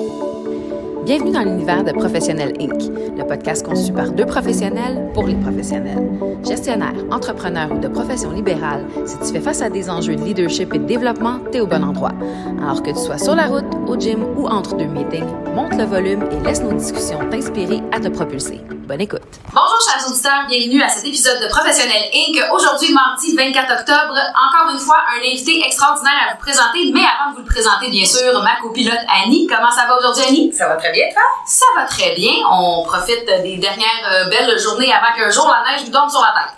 thank 0.00 0.22
you 0.22 0.29
Bienvenue 1.10 1.32
dans 1.32 1.40
l'univers 1.40 1.82
de 1.82 1.90
Professionnel 1.90 2.52
Inc., 2.60 2.88
le 3.18 3.26
podcast 3.26 3.66
conçu 3.66 3.92
par 3.92 4.12
deux 4.12 4.26
professionnels 4.26 5.10
pour 5.12 5.26
les 5.26 5.34
professionnels. 5.34 6.08
Gestionnaire, 6.46 6.94
entrepreneur 7.10 7.68
ou 7.72 7.78
de 7.78 7.88
profession 7.88 8.30
libérale, 8.30 8.86
si 9.04 9.18
tu 9.18 9.32
fais 9.32 9.40
face 9.40 9.60
à 9.60 9.68
des 9.68 9.90
enjeux 9.90 10.14
de 10.14 10.22
leadership 10.22 10.72
et 10.72 10.78
de 10.78 10.84
développement, 10.84 11.40
t'es 11.50 11.58
au 11.58 11.66
bon 11.66 11.82
endroit. 11.82 12.12
Alors 12.62 12.80
que 12.80 12.90
tu 12.90 12.96
sois 12.96 13.18
sur 13.18 13.34
la 13.34 13.46
route, 13.46 13.66
au 13.88 13.98
gym 13.98 14.22
ou 14.38 14.46
entre 14.46 14.76
deux 14.76 14.86
meetings, 14.86 15.26
monte 15.52 15.74
le 15.74 15.82
volume 15.82 16.28
et 16.30 16.46
laisse 16.46 16.62
nos 16.62 16.74
discussions 16.74 17.18
t'inspirer 17.28 17.82
à 17.90 17.98
te 17.98 18.06
propulser. 18.06 18.60
Bonne 18.90 19.00
écoute. 19.02 19.22
Bonjour 19.54 19.78
chers 19.86 20.02
auditeurs, 20.10 20.46
bienvenue 20.48 20.82
à 20.82 20.88
cet 20.88 21.06
épisode 21.06 21.40
de 21.40 21.46
Professionnel 21.46 22.10
Inc. 22.12 22.42
Aujourd'hui, 22.52 22.92
mardi 22.92 23.36
24 23.36 23.80
octobre, 23.82 24.18
encore 24.34 24.74
une 24.74 24.80
fois, 24.80 24.98
un 25.14 25.22
invité 25.30 25.62
extraordinaire 25.64 26.26
à 26.28 26.34
vous 26.34 26.40
présenter, 26.40 26.90
mais 26.92 27.06
avant 27.06 27.30
de 27.30 27.36
vous 27.36 27.42
le 27.42 27.46
présenter, 27.46 27.88
bien 27.88 28.04
sûr, 28.04 28.42
ma 28.42 28.60
copilote 28.60 28.98
Annie. 29.22 29.46
Comment 29.46 29.70
ça 29.70 29.86
va 29.86 29.96
aujourd'hui 29.96 30.24
Annie? 30.26 30.52
Ça 30.52 30.66
va 30.66 30.74
très 30.74 30.90
bien, 30.90 30.99
toi? 31.12 31.22
Ça 31.46 31.66
va 31.76 31.84
très 31.84 32.14
bien. 32.14 32.32
On 32.50 32.82
profite 32.84 33.24
des 33.26 33.56
dernières 33.56 34.08
euh, 34.12 34.28
belles 34.28 34.58
journées 34.58 34.92
avant 34.92 35.16
qu'un 35.16 35.30
jour 35.30 35.48
la 35.48 35.72
neige 35.72 35.86
nous 35.86 35.92
tombe 35.92 36.10
sur 36.10 36.20
la 36.20 36.34
tête. 36.34 36.52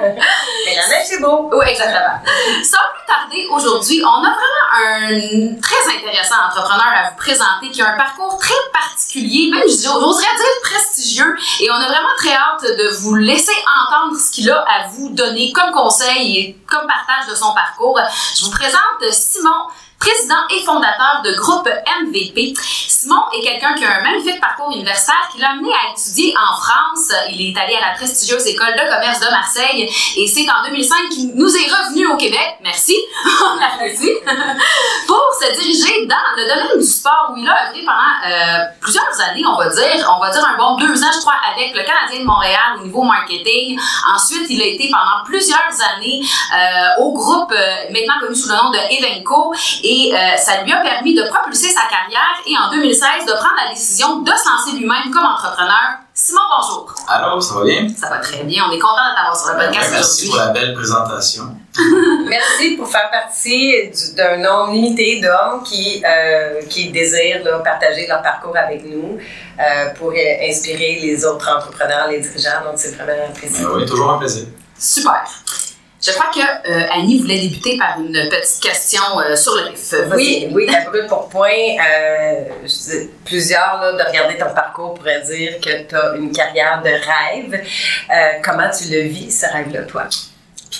Mais 0.66 0.74
la 0.74 0.88
neige, 0.88 1.06
c'est 1.06 1.20
beau. 1.20 1.50
Oui, 1.52 1.66
exactement. 1.68 2.18
Sans 2.62 2.78
plus 2.92 3.06
tarder, 3.06 3.46
aujourd'hui, 3.50 4.02
on 4.04 4.24
a 4.24 4.30
vraiment 4.30 4.68
un 4.74 5.60
très 5.60 5.96
intéressant 5.96 6.36
entrepreneur 6.46 6.86
à 6.86 7.10
vous 7.10 7.16
présenter 7.16 7.70
qui 7.70 7.82
a 7.82 7.88
un 7.94 7.96
parcours 7.96 8.38
très 8.38 8.54
particulier, 8.72 9.50
même 9.50 9.68
j'oserais 9.68 10.22
dire 10.22 10.60
prestigieux. 10.62 11.36
Et 11.60 11.70
on 11.70 11.74
a 11.74 11.88
vraiment 11.88 12.14
très 12.16 12.34
hâte 12.34 12.62
de 12.62 12.88
vous 13.00 13.14
laisser 13.14 13.54
entendre 13.86 14.16
ce 14.18 14.30
qu'il 14.30 14.50
a 14.50 14.58
à 14.60 14.88
vous 14.88 15.10
donner 15.10 15.52
comme 15.52 15.72
conseil 15.72 16.38
et 16.38 16.58
comme 16.66 16.86
partage 16.86 17.30
de 17.30 17.34
son 17.34 17.52
parcours. 17.54 17.98
Je 18.36 18.44
vous 18.44 18.50
présente 18.50 19.12
Simon 19.12 19.68
président 19.98 20.46
et 20.50 20.62
fondateur 20.64 21.22
de 21.24 21.32
groupe 21.32 21.68
MVP. 22.02 22.54
Simon 22.88 23.22
est 23.32 23.42
quelqu'un 23.42 23.74
qui 23.74 23.84
a 23.84 23.98
un 23.98 24.02
magnifique 24.02 24.40
parcours 24.40 24.70
universitaire 24.72 25.28
qui 25.32 25.40
l'a 25.40 25.50
amené 25.50 25.70
à 25.70 25.92
étudier 25.92 26.34
en 26.36 26.56
France. 26.56 27.12
Il 27.30 27.40
est 27.50 27.60
allé 27.60 27.74
à 27.76 27.90
la 27.90 27.94
prestigieuse 27.94 28.46
école 28.46 28.74
de 28.74 28.80
commerce 28.80 29.20
de 29.20 29.30
Marseille 29.30 29.88
et 30.16 30.26
c'est 30.26 30.46
en 30.50 30.68
2005 30.68 31.08
qu'il 31.10 31.34
nous 31.34 31.54
est 31.56 31.70
revenu 31.70 32.06
au 32.08 32.16
Québec. 32.16 32.58
Merci, 32.62 32.96
pour 35.06 35.24
se 35.40 35.60
diriger 35.60 36.06
dans 36.06 36.16
le 36.36 36.48
domaine 36.48 36.78
du 36.78 36.84
sport 36.84 37.32
où 37.32 37.36
il 37.36 37.48
a 37.48 37.68
œuvré 37.68 37.84
pendant 37.84 38.14
euh, 38.26 38.64
plusieurs 38.80 39.20
années, 39.28 39.44
on 39.46 39.56
va 39.56 39.68
dire. 39.68 40.12
On 40.16 40.20
va 40.20 40.30
dire 40.30 40.44
un 40.44 40.56
bon 40.56 40.76
deux 40.76 41.02
ans, 41.02 41.12
je 41.12 41.20
crois, 41.20 41.38
avec 41.54 41.74
le 41.74 41.82
Canadien 41.82 42.20
de 42.20 42.24
Montréal 42.24 42.78
au 42.80 42.84
niveau 42.84 43.02
marketing. 43.02 43.78
Ensuite, 44.14 44.46
il 44.48 44.60
a 44.60 44.66
été 44.66 44.90
pendant 44.90 45.24
plusieurs 45.24 45.72
années 45.94 46.22
euh, 46.22 47.02
au 47.02 47.12
groupe 47.12 47.52
euh, 47.52 47.92
maintenant 47.92 48.20
connu 48.20 48.34
sous 48.34 48.48
le 48.48 48.56
nom 48.56 48.70
de 48.70 48.78
Evenco 48.90 49.54
euh, 49.88 50.36
ça 50.36 50.62
lui 50.62 50.72
a 50.72 50.80
permis 50.80 51.14
de 51.14 51.22
propulser 51.28 51.68
sa 51.70 51.82
carrière 51.88 52.36
et 52.46 52.56
en 52.56 52.70
2016 52.70 53.26
de 53.26 53.32
prendre 53.32 53.56
la 53.64 53.72
décision 53.72 54.20
de 54.20 54.30
se 54.30 54.48
lancer 54.48 54.78
lui-même 54.78 55.10
comme 55.12 55.24
entrepreneur. 55.24 55.98
Simon, 56.12 56.40
bonjour. 56.58 56.94
Allô, 57.06 57.40
ça 57.40 57.54
va 57.54 57.64
bien? 57.64 57.88
Ça 57.96 58.10
va 58.10 58.18
très 58.18 58.42
bien. 58.42 58.64
On 58.68 58.72
est 58.72 58.78
content 58.78 59.10
de 59.10 59.16
t'avoir 59.16 59.36
sur 59.36 59.52
le 59.52 59.58
podcast 59.58 59.90
ouais, 59.90 59.96
Merci 59.96 60.26
pour 60.26 60.36
la 60.36 60.48
belle 60.48 60.74
présentation. 60.74 61.44
merci 62.28 62.70
pour 62.76 62.88
faire 62.88 63.08
partie 63.10 63.90
d'un 64.16 64.38
nombre 64.38 64.72
limité 64.72 65.20
d'hommes 65.20 65.62
qui, 65.62 66.02
euh, 66.04 66.60
qui 66.68 66.90
désirent 66.90 67.44
là, 67.44 67.60
partager 67.60 68.06
leur 68.08 68.20
parcours 68.20 68.56
avec 68.56 68.84
nous 68.84 69.16
euh, 69.60 69.94
pour 69.94 70.12
inspirer 70.12 70.98
les 71.00 71.24
autres 71.24 71.48
entrepreneurs, 71.48 72.08
les 72.08 72.20
dirigeants. 72.20 72.64
Donc, 72.64 72.74
c'est 72.76 72.96
vraiment 72.96 73.28
apprécié. 73.28 73.64
Ben 73.64 73.70
oui, 73.76 73.86
toujours 73.86 74.10
un 74.10 74.18
plaisir. 74.18 74.46
Super. 74.76 75.24
Je 76.00 76.12
crois 76.12 76.30
que 76.32 76.70
euh, 76.70 76.86
Annie 76.92 77.18
voulait 77.18 77.40
débuter 77.40 77.76
par 77.76 77.98
une 77.98 78.12
petite 78.12 78.62
question 78.62 79.00
euh, 79.18 79.34
sur 79.34 79.54
le 79.56 79.62
riff. 79.62 79.94
Oui, 80.14 80.46
oui, 80.52 80.68
à 80.68 80.88
brûle 80.88 81.06
pour 81.08 81.28
point. 81.28 81.48
Euh, 81.50 82.44
plusieurs, 83.24 83.80
là, 83.80 83.92
de 83.92 84.08
regarder 84.08 84.38
ton 84.38 84.54
parcours, 84.54 84.94
pourraient 84.94 85.22
dire 85.22 85.58
que 85.60 85.88
tu 85.88 85.96
as 85.96 86.14
une 86.14 86.30
carrière 86.30 86.80
de 86.82 86.90
rêve. 86.90 87.60
Euh, 88.10 88.14
comment 88.44 88.70
tu 88.70 88.92
le 88.92 89.08
vis, 89.08 89.40
ce 89.40 89.46
rêve-là, 89.52 89.82
toi? 89.82 90.04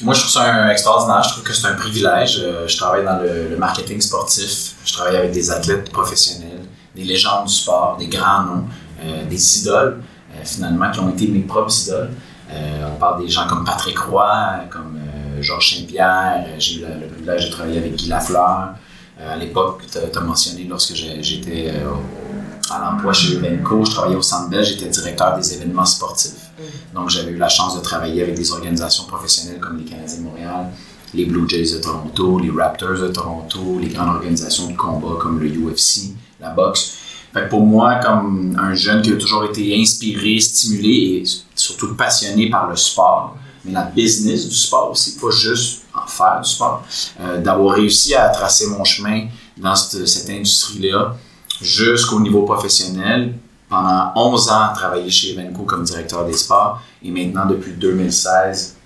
Moi, 0.03 0.15
je 0.15 0.21
trouve 0.21 0.33
ça 0.33 0.43
un 0.45 0.71
extraordinaire. 0.71 1.23
Je 1.25 1.31
trouve 1.31 1.43
que 1.43 1.53
c'est 1.53 1.67
un 1.67 1.75
privilège. 1.75 2.41
Je 2.69 2.77
travaille 2.77 3.05
dans 3.05 3.19
le, 3.19 3.49
le, 3.49 3.57
marketing 3.57 4.01
sportif. 4.01 4.75
Je 4.85 4.93
travaille 4.93 5.17
avec 5.17 5.33
des 5.33 5.51
athlètes 5.51 5.91
professionnels, 5.91 6.61
des 6.95 7.03
légendes 7.03 7.47
du 7.47 7.53
sport, 7.53 7.97
des 7.99 8.07
grands 8.07 8.43
noms, 8.43 8.65
des 9.29 9.59
idoles, 9.59 10.01
finalement, 10.45 10.93
qui 10.93 11.01
ont 11.01 11.11
été 11.11 11.27
mes 11.27 11.41
propres 11.41 11.73
idoles. 11.83 12.11
on 12.53 12.97
parle 13.01 13.23
des 13.23 13.29
gens 13.29 13.49
comme 13.49 13.65
Patrick 13.65 13.99
Roy, 13.99 14.61
comme 14.71 15.01
Georges 15.43 15.77
Saint-Pierre, 15.77 16.47
j'ai 16.59 16.81
eu 16.81 16.81
le, 16.81 17.07
privilège 17.07 17.47
de 17.47 17.51
travailler 17.53 17.79
avec 17.79 17.97
Guy 17.97 18.09
Lafleur. 18.09 18.75
Euh, 19.21 19.35
à 19.35 19.37
l'époque, 19.37 19.83
tu 19.91 19.99
as, 19.99 20.21
mentionné 20.21 20.65
lorsque 20.65 20.95
j'étais 20.95 21.73
euh, 21.75 21.91
à 22.71 22.79
l'emploi 22.79 23.13
chez 23.13 23.35
Evenco, 23.35 23.85
je 23.85 23.91
travaillais 23.91 24.17
au 24.17 24.23
Centre 24.23 24.49
Bell, 24.49 24.65
j'étais 24.65 24.89
directeur 24.89 25.37
des 25.37 25.55
événements 25.55 25.85
sportifs. 25.85 26.51
Mm. 26.59 26.95
Donc, 26.95 27.11
j'avais 27.11 27.33
eu 27.33 27.37
la 27.37 27.49
chance 27.49 27.77
de 27.77 27.81
travailler 27.81 28.23
avec 28.23 28.37
des 28.37 28.53
organisations 28.53 29.05
professionnelles 29.05 29.61
comme 29.61 29.79
les 29.79 29.85
Canadiens 29.85 30.19
de 30.19 30.23
Montréal, 30.23 30.67
les 31.15 31.25
Blue 31.25 31.49
Jays 31.49 31.73
de 31.73 31.81
Toronto, 31.81 32.39
les 32.39 32.51
Raptors 32.51 32.99
de 32.99 33.09
Toronto, 33.09 33.79
les 33.81 33.89
grandes 33.89 34.17
organisations 34.17 34.69
de 34.71 34.77
combat 34.77 35.17
comme 35.19 35.41
le 35.41 35.49
UFC, 35.49 36.13
la 36.41 36.51
boxe. 36.51 36.99
Fait 37.33 37.49
pour 37.49 37.61
moi, 37.61 37.97
comme 37.97 38.57
un 38.59 38.75
jeune 38.75 39.03
qui 39.03 39.13
a 39.13 39.17
toujours 39.17 39.45
été 39.45 39.79
inspiré, 39.79 40.41
stimulé 40.41 41.23
et 41.23 41.25
surtout 41.55 41.95
passionné 41.95 42.49
par 42.49 42.69
le 42.69 42.77
sport, 42.77 43.37
mais 43.65 43.73
la 43.73 43.83
business 43.83 44.49
du 44.49 44.55
sport 44.55 44.91
aussi, 44.91 45.17
pas 45.17 45.31
juste 45.31 45.83
en 45.95 46.07
faire 46.07 46.41
du 46.43 46.49
sport. 46.49 46.85
Euh, 47.21 47.41
d'avoir 47.41 47.75
réussi 47.75 48.15
à 48.15 48.29
tracer 48.29 48.67
mon 48.69 48.85
chemin 48.85 49.27
dans 49.57 49.75
cette, 49.75 50.31
industrie-là 50.31 51.17
jusqu'au 51.61 52.21
niveau 52.21 52.43
professionnel. 52.43 53.35
Pendant 53.69 54.13
11 54.17 54.51
ans, 54.51 54.73
travailler 54.75 55.11
chez 55.11 55.33
Evenco 55.33 55.65
comme 55.65 55.85
directeur 55.85 56.25
des 56.25 56.33
sports 56.33 56.81
et 57.03 57.11
maintenant, 57.11 57.47
depuis 57.47 57.73
2016, 57.73 58.77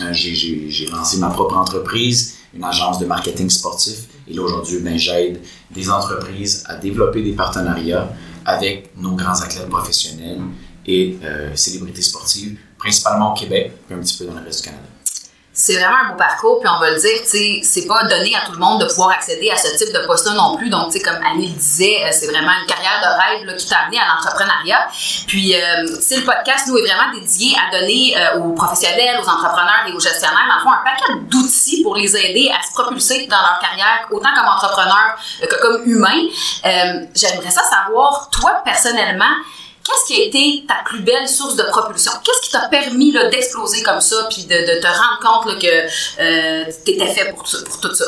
euh, 0.00 0.12
j'ai 0.12 0.88
lancé 0.90 1.18
ma 1.18 1.28
propre 1.28 1.56
entreprise, 1.56 2.36
une 2.54 2.64
agence 2.64 2.98
de 2.98 3.06
marketing 3.06 3.50
sportif. 3.50 4.06
Et 4.28 4.34
là, 4.34 4.42
aujourd'hui, 4.42 4.78
ben, 4.78 4.96
j'aide 4.96 5.40
des 5.70 5.90
entreprises 5.90 6.64
à 6.66 6.76
développer 6.76 7.22
des 7.22 7.32
partenariats 7.32 8.08
avec 8.44 8.92
nos 8.96 9.12
grands 9.12 9.40
athlètes 9.40 9.68
professionnels 9.68 10.40
et 10.86 11.18
euh, 11.24 11.54
célébrités 11.54 12.02
sportives 12.02 12.58
principalement 12.82 13.32
au 13.32 13.34
Québec, 13.34 13.72
puis 13.86 13.94
un 13.94 14.00
petit 14.00 14.18
peu 14.18 14.24
dans 14.24 14.34
le 14.34 14.44
reste 14.44 14.62
du 14.62 14.68
Canada. 14.68 14.88
C'est 15.54 15.74
vraiment 15.74 15.96
un 16.06 16.12
beau 16.12 16.16
parcours, 16.16 16.60
puis 16.60 16.68
on 16.74 16.80
va 16.80 16.92
le 16.92 16.98
dire, 16.98 17.20
c'est 17.62 17.86
pas 17.86 18.04
donné 18.04 18.34
à 18.34 18.46
tout 18.46 18.52
le 18.52 18.58
monde 18.58 18.80
de 18.80 18.86
pouvoir 18.86 19.10
accéder 19.10 19.50
à 19.50 19.56
ce 19.56 19.76
type 19.76 19.92
de 19.92 20.06
poste-là 20.06 20.32
non 20.32 20.56
plus. 20.56 20.70
Donc, 20.70 20.90
comme 21.04 21.20
Annie 21.22 21.48
le 21.48 21.58
disait, 21.58 22.02
euh, 22.02 22.08
c'est 22.10 22.26
vraiment 22.26 22.52
une 22.58 22.66
carrière 22.66 23.00
de 23.02 23.36
rêve 23.36 23.46
là, 23.46 23.52
qui 23.52 23.68
t'a 23.68 23.80
amené 23.80 23.98
à 23.98 24.14
l'entrepreneuriat. 24.14 24.88
Puis, 25.26 25.54
euh, 25.54 25.82
le 25.84 26.24
podcast, 26.24 26.66
nous, 26.68 26.78
est 26.78 26.86
vraiment 26.86 27.12
dédié 27.12 27.54
à 27.60 27.78
donner 27.78 28.16
euh, 28.16 28.38
aux 28.38 28.54
professionnels, 28.54 29.20
aux 29.22 29.28
entrepreneurs 29.28 29.84
et 29.88 29.92
aux 29.92 30.00
gestionnaires, 30.00 30.48
dans 30.48 30.56
le 30.56 30.62
fond, 30.62 30.70
un 30.70 30.84
paquet 30.84 31.20
d'outils 31.28 31.82
pour 31.82 31.96
les 31.96 32.16
aider 32.16 32.50
à 32.50 32.66
se 32.66 32.72
propulser 32.72 33.26
dans 33.26 33.42
leur 33.42 33.58
carrière, 33.60 34.08
autant 34.10 34.30
comme 34.34 34.48
entrepreneur 34.48 35.16
que 35.42 35.60
comme 35.60 35.82
humain. 35.84 36.28
Euh, 36.64 37.04
J'aimerais 37.14 37.50
ça 37.50 37.62
savoir, 37.62 38.30
toi, 38.30 38.62
personnellement, 38.64 39.34
Qu'est-ce 39.84 40.06
qui 40.06 40.20
a 40.20 40.24
été 40.24 40.64
ta 40.66 40.76
plus 40.84 41.00
belle 41.00 41.28
source 41.28 41.56
de 41.56 41.64
propulsion? 41.64 42.12
Qu'est-ce 42.24 42.42
qui 42.42 42.50
t'a 42.52 42.68
permis 42.68 43.12
d'exploser 43.12 43.82
comme 43.82 44.00
ça 44.00 44.28
puis 44.30 44.44
de, 44.44 44.54
de, 44.54 44.80
te 44.80 44.86
rendre 44.86 45.18
compte 45.20 45.52
là, 45.52 45.58
que 45.60 46.66
euh, 46.66 46.72
tu 46.84 46.92
étais 46.92 47.06
fait 47.06 47.30
pour, 47.30 47.42
pour 47.42 47.80
tout 47.80 47.94
ça? 47.94 48.04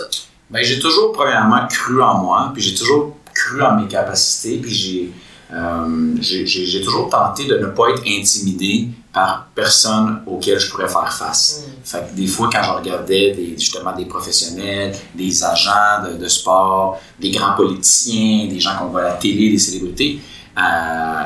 Bien, 0.51 0.63
j'ai 0.63 0.79
toujours, 0.79 1.13
premièrement, 1.13 1.67
cru 1.69 2.01
en 2.03 2.19
moi, 2.19 2.51
puis 2.55 2.63
j'ai 2.63 2.75
toujours 2.75 3.17
cru 3.35 3.63
en 3.63 3.77
mes 3.77 3.89
capacités, 3.89 4.59
puis 4.59 4.73
j'ai 4.73 5.13
euh, 5.53 6.17
j'ai 6.21 6.83
toujours 6.83 7.09
tenté 7.09 7.45
de 7.45 7.59
ne 7.59 7.67
pas 7.67 7.91
être 7.91 8.03
intimidé 8.07 8.89
par 9.13 9.49
personne 9.55 10.23
auquel 10.27 10.59
je 10.59 10.71
pourrais 10.71 10.89
faire 10.89 11.13
face. 11.13 11.65
Mm. 11.67 11.71
Fait 11.85 12.09
que 12.09 12.17
des 12.17 12.27
fois, 12.27 12.49
quand 12.53 12.63
je 12.63 12.71
regardais 12.71 13.33
des, 13.33 13.55
justement 13.59 13.95
des 13.95 14.07
professionnels, 14.07 14.97
des 15.15 15.45
agents 15.45 16.03
de, 16.07 16.17
de, 16.17 16.29
sport, 16.29 17.01
des 17.21 17.31
grands 17.31 17.55
politiciens, 17.55 18.49
des 18.49 18.59
gens 18.59 18.77
qu'on 18.79 18.87
voit 18.87 19.03
à 19.03 19.09
la 19.11 19.15
télé, 19.15 19.51
des 19.51 19.59
célébrités, 19.59 20.19
euh, 20.59 21.23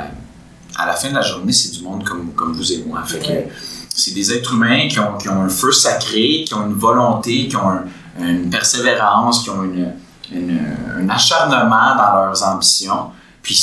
à 0.78 0.86
la 0.86 0.94
fin 0.94 1.10
de 1.10 1.14
la 1.14 1.22
journée, 1.22 1.52
c'est 1.52 1.72
du 1.72 1.82
monde 1.82 2.04
comme, 2.04 2.32
comme 2.32 2.52
vous 2.52 2.72
et 2.72 2.84
moi. 2.86 3.02
Fait 3.04 3.18
que 3.18 3.52
c'est 3.94 4.14
des 4.14 4.32
êtres 4.32 4.54
humains 4.54 4.88
qui 4.88 5.00
ont, 5.00 5.18
qui 5.18 5.28
ont, 5.28 5.42
un 5.42 5.48
feu 5.48 5.72
sacré, 5.72 6.44
qui 6.46 6.54
ont 6.54 6.66
une 6.66 6.74
volonté, 6.74 7.48
qui 7.48 7.56
ont 7.56 7.80
une 8.18 8.48
persévérance, 8.48 9.42
qui 9.42 9.50
ont 9.50 9.64
une, 9.64 9.92
un 10.32 11.08
acharnement 11.08 11.96
dans 11.96 12.26
leurs 12.26 12.42
ambitions. 12.44 13.10
Puis 13.42 13.54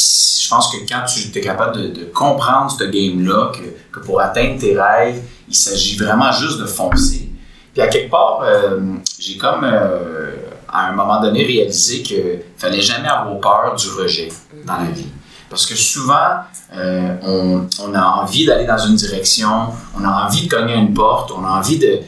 je 0.44 0.50
pense 0.50 0.72
que 0.72 0.78
quand 0.88 1.04
tu 1.06 1.38
es 1.38 1.42
capable 1.42 1.78
de, 1.78 1.88
de 2.00 2.06
comprendre 2.06 2.70
ce 2.70 2.84
game-là, 2.84 3.52
que, 3.54 3.98
que, 3.98 4.06
pour 4.06 4.20
atteindre 4.20 4.60
tes 4.60 4.80
rêves, 4.80 5.22
il 5.48 5.56
s'agit 5.56 5.96
vraiment 5.96 6.32
juste 6.32 6.60
de 6.60 6.66
foncer. 6.66 7.30
Puis 7.74 7.82
à 7.82 7.88
quelque 7.88 8.10
part, 8.10 8.42
euh, 8.44 8.80
j'ai 9.20 9.38
comme 9.38 9.64
euh, 9.64 10.32
à 10.68 10.88
un 10.88 10.94
moment 10.94 11.22
donné 11.22 11.46
réalisé 11.46 12.02
qu'il 12.02 12.40
fallait 12.58 12.82
jamais 12.82 13.08
avoir 13.08 13.40
peur 13.40 13.76
du 13.76 13.90
rejet 13.90 14.30
dans 14.66 14.78
la 14.78 14.92
vie. 14.92 15.08
Parce 15.50 15.66
que 15.66 15.76
souvent, 15.76 16.42
euh, 16.74 17.16
on, 17.24 17.68
on, 17.84 17.94
a 17.94 18.02
envie 18.02 18.46
d'aller 18.46 18.66
dans 18.66 18.78
une 18.78 18.96
direction, 18.96 19.68
on 19.98 20.04
a 20.04 20.26
envie 20.26 20.48
de 20.48 20.54
cogner 20.54 20.74
une 20.74 20.94
porte, 20.94 21.32
on 21.32 21.46
a 21.46 21.50
envie 21.50 21.80
euh, 21.84 22.00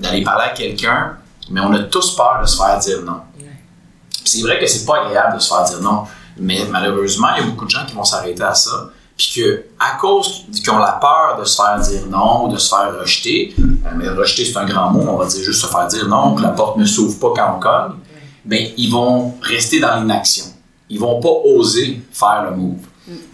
d'aller 0.00 0.22
parler 0.22 0.44
à 0.44 0.54
quelqu'un, 0.54 1.16
mais 1.50 1.60
on 1.60 1.72
a 1.72 1.80
tous 1.80 2.14
peur 2.16 2.38
de 2.42 2.46
se 2.46 2.56
faire 2.56 2.78
dire 2.78 3.02
non. 3.02 3.20
c'est 4.24 4.42
vrai 4.42 4.58
que 4.58 4.66
c'est 4.66 4.84
pas 4.84 5.04
agréable 5.04 5.36
de 5.36 5.40
se 5.40 5.48
faire 5.48 5.64
dire 5.64 5.80
non, 5.80 6.04
mais 6.38 6.66
malheureusement, 6.70 7.28
il 7.36 7.44
y 7.44 7.46
a 7.46 7.50
beaucoup 7.50 7.64
de 7.64 7.70
gens 7.70 7.86
qui 7.86 7.94
vont 7.94 8.04
s'arrêter 8.04 8.42
à 8.42 8.54
ça. 8.54 8.90
Puis 9.16 9.32
que, 9.34 9.64
à 9.80 9.96
cause 9.98 10.44
qu'ils 10.52 10.70
ont 10.70 10.78
la 10.78 10.92
peur 10.92 11.38
de 11.40 11.44
se 11.44 11.56
faire 11.56 11.80
dire 11.80 12.02
non 12.10 12.46
ou 12.46 12.52
de 12.52 12.58
se 12.58 12.68
faire 12.68 13.00
rejeter, 13.00 13.54
euh, 13.58 13.90
mais 13.96 14.10
rejeter 14.10 14.44
c'est 14.44 14.58
un 14.58 14.66
grand 14.66 14.90
mot, 14.90 15.06
on 15.08 15.16
va 15.16 15.24
dire 15.24 15.42
juste 15.42 15.62
se 15.62 15.66
faire 15.66 15.86
dire 15.86 16.06
non, 16.06 16.34
que 16.34 16.42
la 16.42 16.50
porte 16.50 16.76
ne 16.76 16.84
s'ouvre 16.84 17.18
pas 17.18 17.42
quand 17.42 17.56
on 17.56 17.60
cogne, 17.60 17.96
ben, 18.44 18.68
ils 18.76 18.90
vont 18.90 19.34
rester 19.40 19.80
dans 19.80 19.96
l'inaction. 19.96 20.44
Ils 20.88 21.00
vont 21.00 21.20
pas 21.20 21.32
oser 21.44 22.00
faire 22.12 22.46
le 22.50 22.56
move. 22.56 22.78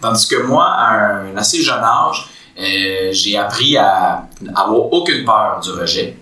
Tandis 0.01 0.27
que 0.27 0.43
moi, 0.43 0.65
à 0.65 1.21
un 1.21 1.37
assez 1.37 1.61
jeune 1.61 1.83
âge, 1.83 2.29
euh, 2.59 3.09
j'ai 3.11 3.37
appris 3.37 3.75
à 3.77 4.27
avoir 4.55 4.91
aucune 4.93 5.25
peur 5.25 5.59
du 5.61 5.71
rejet. 5.71 6.17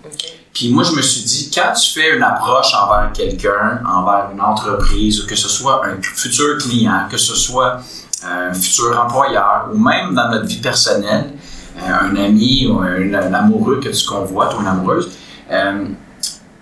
Puis 0.52 0.70
moi, 0.70 0.84
je 0.84 0.92
me 0.92 1.02
suis 1.02 1.22
dit, 1.22 1.50
quand 1.54 1.72
tu 1.72 1.92
fais 1.92 2.14
une 2.16 2.22
approche 2.22 2.74
envers 2.74 3.10
quelqu'un, 3.12 3.80
envers 3.86 4.28
une 4.32 4.40
entreprise, 4.40 5.24
que 5.24 5.34
ce 5.34 5.48
soit 5.48 5.82
un 5.86 6.00
futur 6.02 6.58
client, 6.58 7.06
que 7.10 7.16
ce 7.16 7.34
soit 7.34 7.78
un 8.24 8.52
futur 8.52 8.98
employeur, 8.98 9.68
ou 9.72 9.78
même 9.78 10.14
dans 10.14 10.30
notre 10.30 10.46
vie 10.46 10.60
personnelle, 10.60 11.32
euh, 11.78 11.90
un 12.02 12.16
ami 12.16 12.66
ou 12.66 12.80
un, 12.80 13.32
amoureux 13.32 13.80
que 13.80 13.88
tu 13.88 14.06
convoites 14.06 14.54
ou 14.54 14.60
une 14.60 14.66
amoureuse, 14.66 15.10
euh, 15.50 15.86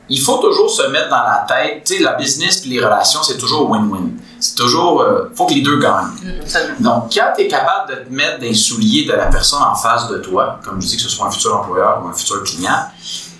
il 0.09 0.21
faut 0.21 0.39
toujours 0.39 0.71
se 0.71 0.89
mettre 0.89 1.11
dans 1.11 1.23
la 1.23 1.47
tête, 1.49 1.85
tu 1.85 1.97
sais, 1.97 2.03
la 2.03 2.15
business 2.15 2.65
et 2.65 2.69
les 2.69 2.85
relations, 2.85 3.23
c'est 3.23 3.39
toujours 3.39 3.71
win-win. 3.71 4.11
C'est 4.41 4.55
toujours, 4.57 5.03
euh, 5.03 5.31
faut 5.35 5.47
que 5.47 5.53
les 5.55 5.61
deux 5.63 5.79
gagnent. 5.79 6.13
Mm, 6.23 6.83
Donc, 6.83 7.13
quand 7.15 7.33
tu 7.37 7.43
es 7.43 7.49
capable 7.49 7.91
de 7.91 7.97
te 7.97 8.13
mettre 8.13 8.39
dans 8.39 8.47
les 8.47 8.55
souliers 8.55 9.05
de 9.05 9.13
la 9.13 9.27
personne 9.27 9.63
en 9.63 9.75
face 9.75 10.09
de 10.09 10.19
toi, 10.19 10.59
comme 10.65 10.81
je 10.81 10.87
dis 10.87 10.97
que 10.97 11.03
ce 11.03 11.09
soit 11.09 11.27
un 11.27 11.31
futur 11.31 11.57
employeur 11.57 12.03
ou 12.03 12.09
un 12.09 12.13
futur 12.13 12.43
client, 12.43 12.87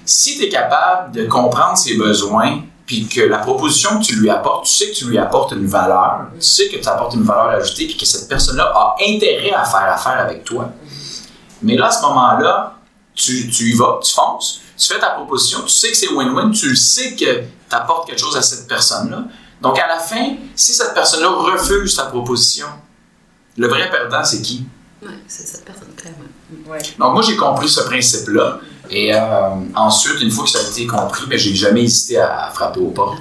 si 0.05 0.37
tu 0.39 0.45
es 0.45 0.49
capable 0.49 1.13
de 1.13 1.25
comprendre 1.27 1.77
ses 1.79 1.97
besoins, 1.97 2.61
puis 2.85 3.07
que 3.07 3.21
la 3.21 3.39
proposition 3.39 4.01
que 4.01 4.05
tu 4.05 4.17
lui 4.17 4.29
apportes, 4.31 4.67
tu 4.67 4.73
sais 4.73 4.91
que 4.91 4.97
tu 4.97 5.05
lui 5.07 5.17
apportes 5.17 5.53
une 5.53 5.67
valeur, 5.67 6.27
tu 6.35 6.43
sais 6.45 6.69
que 6.69 6.77
tu 6.77 6.89
apportes 6.89 7.15
une 7.15 7.23
valeur 7.23 7.51
ajoutée, 7.51 7.87
puis 7.87 7.97
que 7.97 8.05
cette 8.05 8.29
personne-là 8.29 8.65
a 8.75 8.97
intérêt 9.09 9.53
à 9.53 9.65
faire 9.65 9.93
affaire 9.93 10.19
avec 10.19 10.43
toi. 10.45 10.71
Mais 11.63 11.77
là, 11.77 11.87
à 11.87 11.91
ce 11.93 12.03
moment-là, 12.03 12.75
tu, 13.15 13.49
tu 13.49 13.71
y 13.71 13.75
vas, 13.75 14.01
tu 14.03 14.13
fonces, 14.13 14.61
tu 14.77 14.93
fais 14.93 14.99
ta 14.99 15.11
proposition, 15.11 15.61
tu 15.63 15.69
sais 15.71 15.91
que 15.91 15.97
c'est 15.97 16.09
win-win, 16.09 16.51
tu 16.51 16.75
sais 16.75 17.15
que 17.15 17.41
tu 17.43 17.47
apportes 17.71 18.09
quelque 18.09 18.19
chose 18.21 18.37
à 18.37 18.43
cette 18.43 18.67
personne-là. 18.67 19.19
Donc, 19.61 19.79
à 19.79 19.87
la 19.87 19.99
fin, 19.99 20.37
si 20.57 20.73
cette 20.73 20.95
personne-là 20.95 21.29
refuse 21.29 21.95
ta 21.95 22.05
proposition, 22.05 22.67
le 23.57 23.69
vrai 23.69 23.91
perdant, 23.91 24.25
c'est 24.25 24.41
qui? 24.41 24.65
Oui, 25.03 25.13
c'est 25.27 25.47
cette 25.47 25.65
personne, 25.65 25.89
clairement. 25.97 26.19
Ouais. 26.67 26.79
Donc, 26.99 27.15
moi, 27.15 27.23
j'ai 27.23 27.37
compris 27.37 27.69
ce 27.69 27.83
principe-là. 27.83 28.59
Et 28.91 29.15
euh, 29.15 29.51
ensuite, 29.75 30.21
une 30.21 30.31
fois 30.31 30.45
que 30.45 30.51
ça 30.51 30.59
a 30.59 30.71
été 30.71 30.87
compris, 30.87 31.27
ben, 31.27 31.39
j'ai 31.39 31.55
jamais 31.55 31.85
hésité 31.85 32.19
à 32.19 32.51
frapper 32.53 32.81
aux 32.81 32.91
portes. 32.91 33.19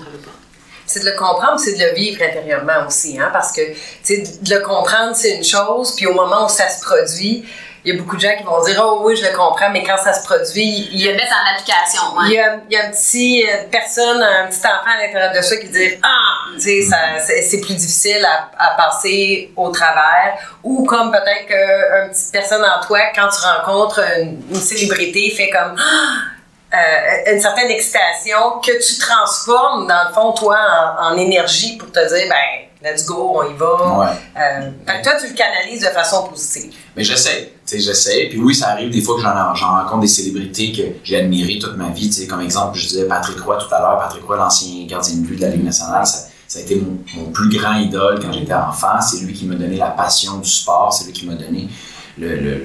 C'est 0.86 1.02
de 1.02 1.06
le 1.06 1.18
comprendre, 1.18 1.60
c'est 1.60 1.74
de 1.74 1.84
le 1.84 1.94
vivre 1.94 2.24
intérieurement 2.24 2.88
aussi, 2.88 3.20
hein, 3.20 3.30
parce 3.32 3.52
que, 3.52 3.62
tu 3.62 3.76
sais, 4.02 4.24
de 4.42 4.56
le 4.56 4.62
comprendre, 4.62 5.16
c'est 5.16 5.38
une 5.38 5.44
chose, 5.44 5.94
puis 5.96 6.08
au 6.08 6.16
moment 6.16 6.48
où 6.48 6.50
ça 6.50 6.68
se 6.68 6.82
produit, 6.82 7.46
il 7.86 7.94
y 7.94 7.98
a 7.98 8.02
beaucoup 8.02 8.16
de 8.16 8.22
gens 8.22 8.36
qui 8.38 8.44
vont 8.44 8.62
dire 8.64 8.82
Oh 8.84 9.02
oui, 9.04 9.16
je 9.16 9.24
le 9.26 9.32
comprends, 9.36 9.70
mais 9.72 9.84
quand 9.84 9.98
ça 9.98 10.14
se 10.14 10.24
produit, 10.26 10.90
il 10.92 11.02
y 11.02 11.10
a, 11.10 11.14
mettre 11.14 11.34
en 11.34 11.54
application, 11.56 12.02
il 12.26 12.32
y 12.34 12.40
a, 12.40 12.58
il 12.70 12.74
y 12.74 12.78
a 12.80 12.86
un 12.86 12.92
petit 12.92 13.46
euh, 13.48 13.64
personne, 13.72 14.22
un 14.22 14.48
petit 14.48 14.60
enfant 14.60 14.92
à 14.98 15.02
l'intérieur 15.06 15.34
de 15.34 15.42
soi 15.42 15.58
qui 15.58 15.68
dit 15.70 15.92
Ah, 16.04 16.08
tu 16.56 16.60
sais, 16.62 16.82
ça- 16.82 17.20
c'est 17.26 17.42
c'est 17.42 17.62
plus 17.62 17.76
difficile 17.76 18.26
à, 18.26 18.50
à 18.58 18.76
passer 18.76 19.52
au 19.56 19.70
travers. 19.70 20.38
Ou 20.64 20.84
comme 20.86 21.12
peut-être 21.12 21.46
qu'une 21.48 22.10
petite 22.12 22.32
personne 22.34 22.64
en 22.64 22.86
toi, 22.86 23.00
quand 23.16 23.30
tu 23.30 23.42
rencontres 23.46 24.02
une, 24.20 24.42
une 24.50 24.56
célébrité, 24.56 25.30
fait 25.32 25.50
comme 25.50 25.76
Ah! 25.80 26.29
Euh, 26.72 27.34
une 27.34 27.40
certaine 27.42 27.72
excitation 27.72 28.60
que 28.64 28.72
tu 28.72 29.00
transformes, 29.00 29.88
dans 29.88 30.08
le 30.08 30.14
fond, 30.14 30.34
toi, 30.34 30.58
en, 31.00 31.14
en 31.14 31.18
énergie 31.18 31.78
pour 31.78 31.92
te 31.92 32.00
dire 32.00 32.30
Ben, 32.30 32.70
let's 32.92 33.06
go, 33.08 33.32
on 33.36 33.50
y 33.50 33.54
va. 33.56 33.98
Ouais. 33.98 34.06
Euh, 34.38 34.70
fait 34.86 35.00
que 35.00 35.04
toi, 35.04 35.14
tu 35.20 35.30
le 35.30 35.34
canalises 35.34 35.82
de 35.82 35.88
façon 35.88 36.28
positive. 36.28 36.72
Mais 36.96 37.04
j'essaie, 37.04 37.54
tu 37.66 37.76
sais, 37.76 37.80
j'essaie. 37.80 38.28
Puis 38.30 38.40
oui, 38.40 38.54
ça 38.54 38.70
arrive 38.70 38.92
des 38.92 39.02
fois 39.02 39.16
que 39.16 39.22
j'en, 39.22 39.56
j'en 39.56 39.78
rencontre 39.80 40.02
des 40.02 40.08
célébrités 40.08 40.72
que 40.72 40.84
j'ai 41.04 41.20
admirées 41.20 41.58
toute 41.58 41.76
ma 41.76 41.90
vie. 41.90 42.08
Tu 42.08 42.22
sais, 42.22 42.28
comme 42.28 42.42
exemple, 42.42 42.78
je 42.78 42.88
disais 42.88 43.06
Patrick 43.06 43.40
Roy 43.40 43.58
tout 43.58 43.74
à 43.74 43.80
l'heure. 43.80 43.98
Patrick 43.98 44.24
Roy, 44.26 44.38
l'ancien 44.38 44.86
gardien 44.86 45.16
de 45.16 45.22
but 45.22 45.38
de 45.38 45.42
la 45.42 45.48
Ligue 45.50 45.66
nationale, 45.66 46.06
ça, 46.06 46.28
ça 46.48 46.60
a 46.60 46.62
été 46.62 46.76
mon, 46.76 47.00
mon 47.16 47.32
plus 47.32 47.50
grand 47.50 47.78
idole 47.78 48.20
quand 48.22 48.32
j'étais 48.32 48.54
enfant. 48.54 49.02
C'est 49.02 49.22
lui 49.22 49.34
qui 49.34 49.46
m'a 49.46 49.56
donné 49.56 49.78
la 49.78 49.90
passion 49.90 50.38
du 50.38 50.50
sport. 50.50 50.94
C'est 50.94 51.06
lui 51.06 51.14
qui 51.14 51.26
m'a 51.26 51.34
donné 51.34 51.68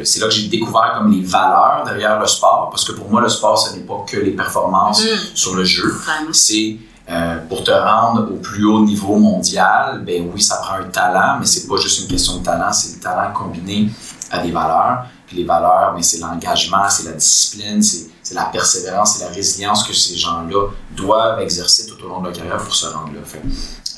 c'est 0.05 0.21
là 0.21 0.27
que 0.27 0.33
j'ai 0.33 0.49
découvert 0.49 0.95
comme 0.99 1.13
les 1.13 1.23
valeurs 1.23 1.83
derrière 1.85 2.19
le 2.19 2.27
sport. 2.27 2.69
Parce 2.71 2.85
que 2.85 2.93
pour 2.93 3.09
moi, 3.11 3.21
le 3.21 3.29
sport, 3.29 3.57
ce 3.59 3.75
n'est 3.77 3.83
pas 3.83 4.05
que 4.07 4.17
les 4.17 4.33
performances 4.33 5.03
Mhm. 5.03 5.19
sur 5.35 5.55
le 5.55 5.65
jeu. 5.65 5.95
C'est 6.33 6.77
euh, 7.11 7.37
pour 7.51 7.63
te 7.63 7.71
rendre 7.71 8.23
au 8.33 8.37
plus 8.37 8.65
haut 8.65 8.81
niveau 8.83 9.17
mondial, 9.17 10.03
ben 10.07 10.31
oui, 10.33 10.41
ça 10.41 10.57
prend 10.57 10.77
un 10.77 10.85
talent, 10.85 11.37
mais 11.39 11.45
c'est 11.45 11.67
pas 11.69 11.77
juste 11.77 12.01
une 12.01 12.09
question 12.09 12.39
de 12.39 12.45
talent, 12.45 12.73
c'est 12.73 12.97
le 12.97 13.01
talent 13.03 13.31
combiné 13.35 13.91
à 14.31 14.39
des 14.39 14.51
valeurs. 14.51 15.05
Puis 15.27 15.37
les 15.37 15.45
valeurs, 15.45 15.93
ben, 15.95 16.03
c'est 16.03 16.19
l'engagement, 16.19 16.89
c'est 16.89 17.05
la 17.05 17.13
discipline, 17.13 17.83
c'est 17.83 18.07
c'est 18.23 18.35
la 18.35 18.45
persévérance, 18.47 19.17
c'est 19.19 19.25
la 19.27 19.31
résilience 19.31 19.83
que 19.87 19.93
ces 19.93 20.17
gens-là 20.17 20.69
doivent 20.97 21.41
exercer 21.43 21.85
tout 21.87 22.03
au 22.07 22.09
long 22.09 22.21
de 22.21 22.29
leur 22.29 22.33
carrière 22.35 22.57
pour 22.57 22.75
se 22.75 22.87
rendre 22.87 23.13
là. 23.13 23.21
Fait, 23.23 23.43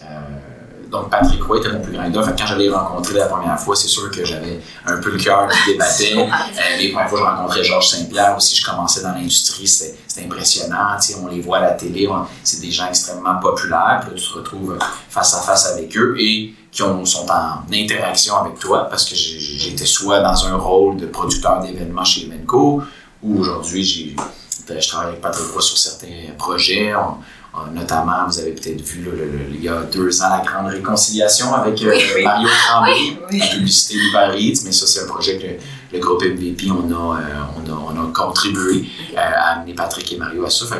euh, 0.02 0.20
donc 1.02 1.10
Patrick 1.10 1.42
Roy 1.44 1.58
était 1.58 1.68
mon 1.70 1.80
plus 1.80 1.92
grand 1.92 2.04
idole. 2.04 2.24
Fait 2.24 2.32
que 2.32 2.38
quand 2.38 2.46
j'allais 2.46 2.66
le 2.66 2.74
rencontrer 2.74 3.14
la 3.14 3.26
première 3.26 3.58
fois, 3.58 3.74
c'est 3.76 3.88
sûr 3.88 4.10
que 4.10 4.24
j'avais 4.24 4.60
un 4.86 4.96
peu 4.98 5.10
le 5.10 5.18
cœur 5.18 5.48
qui 5.48 5.72
débattait. 5.72 6.14
Euh, 6.56 6.76
les 6.78 6.88
premières 6.90 7.08
fois 7.08 7.18
que 7.18 7.24
je 7.24 7.30
rencontrais 7.30 7.64
Georges 7.64 7.88
Saint-Pierre 7.88 8.34
aussi, 8.36 8.56
je 8.56 8.64
commençais 8.64 9.02
dans 9.02 9.12
l'industrie, 9.12 9.66
c'était 9.66 9.94
c'était 10.06 10.26
impressionnant. 10.26 10.96
tu 11.00 11.12
sais, 11.12 11.18
On 11.22 11.26
les 11.28 11.40
voit 11.40 11.58
à 11.58 11.60
la 11.60 11.70
télé, 11.72 12.08
c'est 12.42 12.60
des 12.60 12.70
gens 12.70 12.86
extrêmement 12.88 13.36
populaires. 13.40 14.00
Puis 14.02 14.10
là, 14.14 14.16
tu 14.20 14.28
te 14.32 14.38
retrouves 14.38 14.78
face 15.10 15.34
à 15.34 15.40
face 15.40 15.66
avec 15.72 15.94
eux 15.96 16.16
et 16.18 16.54
qui 16.72 16.82
ont- 16.82 17.04
sont 17.04 17.26
en 17.30 17.62
interaction 17.72 18.36
avec 18.36 18.58
toi 18.58 18.86
parce 18.90 19.04
que 19.04 19.14
j'étais 19.14 19.86
soit 19.86 20.20
dans 20.20 20.46
un 20.46 20.56
rôle 20.56 20.96
de 20.96 21.06
producteur 21.06 21.60
d'événements 21.60 22.04
chez 22.04 22.26
Evenco 22.26 22.82
ou 23.22 23.38
aujourd'hui, 23.40 24.16
je 24.68 24.88
travaille 24.88 25.08
avec 25.08 25.20
Patrick 25.20 25.46
Roy 25.52 25.62
sur 25.62 25.76
certains 25.78 26.32
projets. 26.38 26.94
On- 26.94 27.16
notamment, 27.72 28.26
vous 28.26 28.38
avez 28.38 28.52
peut-être 28.52 28.80
vu 28.82 29.04
là, 29.04 29.10
le- 29.12 29.24
le- 29.26 29.54
il 29.54 29.62
y 29.62 29.68
a 29.68 29.82
deux 29.82 30.22
ans 30.22 30.28
la 30.30 30.44
grande 30.44 30.66
réconciliation 30.72 31.54
avec 31.54 31.82
euh, 31.82 31.90
Oui, 31.94 32.02
oui. 32.16 32.24
Mario 32.24 32.48
Tremblay, 32.66 32.92
Oui. 33.32 33.38
la 33.38 33.46
publicité 33.46 33.94
Uber 33.94 34.38
Eats, 34.38 34.60
mais 34.64 34.72
ça 34.72 34.86
c'est 34.86 35.02
un 35.02 35.06
projet 35.06 35.38
que 35.38 35.96
le 35.96 36.00
groupe 36.00 36.22
MVP, 36.22 36.70
on 36.70 36.90
a, 36.90 37.18
euh, 37.20 37.22
on 37.56 37.70
a, 37.72 37.92
on 37.94 38.08
a 38.08 38.12
contribué 38.12 38.84
euh, 39.14 39.16
à 39.18 39.56
amener 39.58 39.74
Patrick 39.74 40.12
et 40.12 40.16
Mario 40.16 40.44
à 40.44 40.50
ça. 40.50 40.66
Fait, 40.66 40.74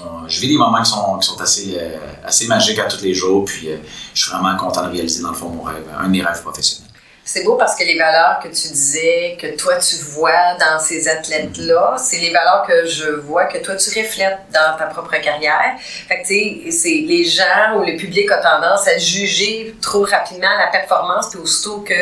euh, 0.00 0.02
je 0.28 0.40
vis 0.40 0.48
des 0.48 0.56
moments 0.58 0.82
qui 0.82 0.90
sont, 0.90 1.18
qui 1.18 1.26
sont 1.28 1.40
assez, 1.40 1.76
euh, 1.78 1.96
assez 2.24 2.46
magiques 2.46 2.78
à 2.78 2.84
tous 2.84 3.02
les 3.02 3.14
jours, 3.14 3.44
puis 3.44 3.68
euh, 3.70 3.76
je 4.14 4.22
suis 4.22 4.30
vraiment 4.32 4.56
content 4.56 4.82
de 4.86 4.90
réaliser 4.92 5.22
dans 5.22 5.30
le 5.30 5.36
fond 5.36 5.48
mon 5.50 5.62
rêve, 5.62 5.84
un 5.98 6.04
de 6.06 6.10
mes 6.10 6.22
rêves 6.22 6.42
professionnels. 6.42 6.85
C'est 7.28 7.42
beau 7.42 7.56
parce 7.56 7.74
que 7.74 7.82
les 7.82 7.98
valeurs 7.98 8.38
que 8.40 8.46
tu 8.46 8.68
disais, 8.68 9.36
que 9.38 9.56
toi 9.56 9.76
tu 9.78 9.96
vois 9.96 10.54
dans 10.60 10.78
ces 10.78 11.08
athlètes-là, 11.08 11.96
c'est 11.98 12.18
les 12.18 12.30
valeurs 12.30 12.64
que 12.64 12.86
je 12.86 13.10
vois 13.10 13.46
que 13.46 13.58
toi 13.58 13.74
tu 13.74 13.90
reflètes 13.98 14.38
dans 14.52 14.78
ta 14.78 14.86
propre 14.86 15.16
carrière. 15.16 15.74
Fait 16.08 16.22
que 16.22 16.26
tu 16.28 16.70
sais, 16.70 16.70
c'est 16.70 17.04
les 17.04 17.24
gens 17.24 17.74
ou 17.74 17.84
le 17.84 17.96
public 17.96 18.30
a 18.30 18.38
tendance 18.38 18.86
à 18.86 18.96
juger 18.96 19.74
trop 19.82 20.04
rapidement 20.04 20.56
la 20.56 20.68
performance, 20.68 21.30
puis 21.30 21.40
aussitôt 21.40 21.80
que 21.80 21.94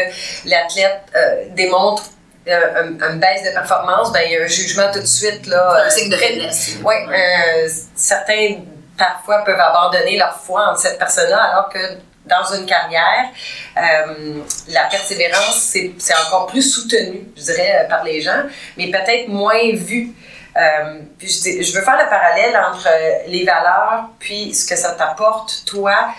l'athlète 0.44 1.00
euh, 1.16 1.46
démontre 1.56 2.02
euh, 2.46 2.84
une, 2.84 3.02
une 3.02 3.18
baisse 3.18 3.44
de 3.48 3.54
performance, 3.54 4.12
ben 4.12 4.20
il 4.26 4.32
y 4.32 4.36
a 4.36 4.42
un 4.42 4.46
jugement 4.46 4.92
tout 4.92 5.00
de 5.00 5.06
suite 5.06 5.46
là. 5.46 5.84
Un 5.84 5.86
euh, 5.86 5.90
signe 5.90 6.10
de 6.10 6.16
faiblesse. 6.16 6.76
oui, 6.84 6.94
euh, 7.08 7.68
certains 7.94 8.56
parfois 8.98 9.38
peuvent 9.38 9.58
abandonner 9.58 10.18
leur 10.18 10.38
foi 10.38 10.68
en 10.68 10.76
cette 10.76 10.98
personne-là, 10.98 11.38
alors 11.38 11.70
que 11.70 11.78
dans 12.26 12.54
une 12.54 12.66
carrière, 12.66 13.28
euh, 13.76 14.40
la 14.68 14.84
persévérance, 14.84 15.76
c'est 15.98 16.14
encore 16.26 16.46
plus 16.46 16.62
soutenu, 16.62 17.26
je 17.36 17.42
dirais, 17.42 17.84
euh, 17.84 17.88
par 17.88 18.02
les 18.04 18.20
gens, 18.20 18.42
mais 18.76 18.90
peut-être 18.90 19.28
moins 19.28 19.72
vu. 19.72 20.12
Euh, 20.56 21.00
puis 21.18 21.28
je, 21.28 21.76
veux 21.76 21.82
faire 21.82 21.98
le 21.98 22.08
parallèle 22.08 22.56
entre 22.56 22.88
les 23.26 23.44
valeurs 23.44 24.10
puis 24.20 24.54
ce 24.54 24.64
que 24.66 24.76
ça 24.76 24.92
t'apporte, 24.92 25.64
toi, 25.66 26.14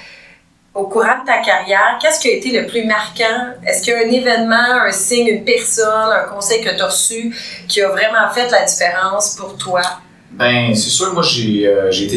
au 0.73 0.87
courant 0.87 1.21
de 1.21 1.25
ta 1.25 1.37
carrière. 1.37 1.97
Qu'est-ce 2.01 2.19
qui 2.19 2.27
a 2.27 2.33
été 2.33 2.51
le 2.51 2.67
plus 2.67 2.83
marquant? 2.83 3.53
Est-ce 3.65 3.81
qu'il 3.81 3.93
y 3.93 3.95
a 3.95 3.99
un 3.99 4.11
événement, 4.11 4.81
un 4.81 4.91
signe, 4.91 5.27
une 5.27 5.45
personne, 5.45 6.11
un 6.11 6.27
conseil 6.27 6.61
que 6.61 6.69
tu 6.69 6.81
as 6.81 6.87
reçu 6.87 7.33
qui 7.69 7.81
a 7.81 7.87
vraiment 7.87 8.29
fait 8.33 8.49
la 8.49 8.65
différence 8.65 9.35
pour 9.35 9.57
toi? 9.57 9.81
Ben, 10.31 10.75
c'est 10.75 10.89
sûr, 10.89 11.13
moi, 11.13 11.23
j'ai 11.23 11.65
euh. 11.65 11.89
J'ai 11.91 12.07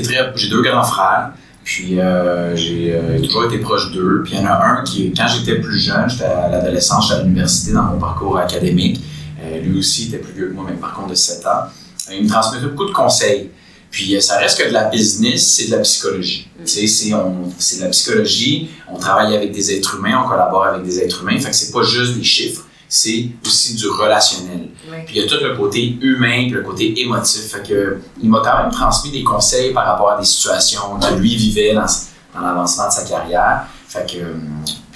deux 0.48 0.62
grands 0.62 0.82
frères. 0.82 1.30
Puis, 1.68 2.00
euh, 2.00 2.56
j'ai 2.56 2.94
euh, 2.94 3.20
toujours 3.20 3.44
été 3.44 3.58
proche 3.58 3.92
d'eux. 3.92 4.22
Puis, 4.24 4.32
il 4.32 4.40
y 4.40 4.42
en 4.42 4.46
a 4.46 4.56
un 4.68 4.84
qui, 4.84 5.12
quand 5.12 5.26
j'étais 5.28 5.60
plus 5.60 5.78
jeune, 5.78 6.08
j'étais 6.08 6.24
à 6.24 6.48
l'adolescence, 6.48 7.08
j'étais 7.08 7.20
à 7.20 7.24
l'université 7.24 7.72
dans 7.72 7.82
mon 7.82 7.98
parcours 7.98 8.38
académique. 8.38 9.02
Euh, 9.42 9.60
lui 9.60 9.78
aussi 9.78 10.06
était 10.06 10.16
plus 10.16 10.32
vieux 10.32 10.48
que 10.48 10.54
moi, 10.54 10.64
même 10.64 10.78
par 10.78 10.94
contre 10.94 11.10
de 11.10 11.14
7 11.14 11.44
ans. 11.44 11.64
Il 12.10 12.24
me 12.24 12.28
transmettait 12.28 12.68
beaucoup 12.68 12.86
de 12.86 12.94
conseils. 12.94 13.50
Puis, 13.90 14.16
ça 14.22 14.38
reste 14.38 14.62
que 14.62 14.66
de 14.66 14.72
la 14.72 14.84
business, 14.84 15.46
c'est 15.46 15.66
de 15.66 15.72
la 15.72 15.80
psychologie. 15.80 16.48
Tu 16.64 16.86
sais, 16.86 16.86
c'est 16.86 17.76
de 17.76 17.84
la 17.84 17.90
psychologie. 17.90 18.70
On 18.90 18.98
travaille 18.98 19.36
avec 19.36 19.52
des 19.52 19.70
êtres 19.76 19.98
humains, 19.98 20.22
on 20.24 20.26
collabore 20.26 20.64
avec 20.64 20.86
des 20.86 21.00
êtres 21.00 21.20
humains. 21.20 21.38
Fait 21.38 21.50
que 21.50 21.56
c'est 21.56 21.70
pas 21.70 21.82
juste 21.82 22.16
des 22.16 22.24
chiffres, 22.24 22.64
c'est 22.88 23.28
aussi 23.44 23.74
du 23.74 23.88
relationnel. 23.88 24.68
Oui. 24.90 24.96
Puis 25.04 25.16
il 25.16 25.22
y 25.22 25.24
a 25.24 25.28
tout 25.28 25.42
le 25.42 25.56
côté 25.56 25.98
humain, 26.00 26.44
puis 26.44 26.52
le 26.52 26.62
côté 26.62 27.00
émotif. 27.00 27.52
Fait 27.52 27.66
que 27.66 27.98
il 28.22 28.30
m'a 28.30 28.40
quand 28.42 28.62
même 28.62 28.72
transmis 28.72 29.10
des 29.10 29.22
conseils 29.22 29.72
par 29.72 29.86
rapport 29.86 30.12
à 30.12 30.18
des 30.18 30.24
situations 30.24 30.98
que 30.98 31.14
lui 31.14 31.36
vivait 31.36 31.74
dans, 31.74 31.86
dans 32.34 32.40
l'avancement 32.40 32.88
de 32.88 32.92
sa 32.92 33.04
carrière. 33.04 33.66
Fait 33.86 34.10
que, 34.10 34.18
euh, 34.18 34.34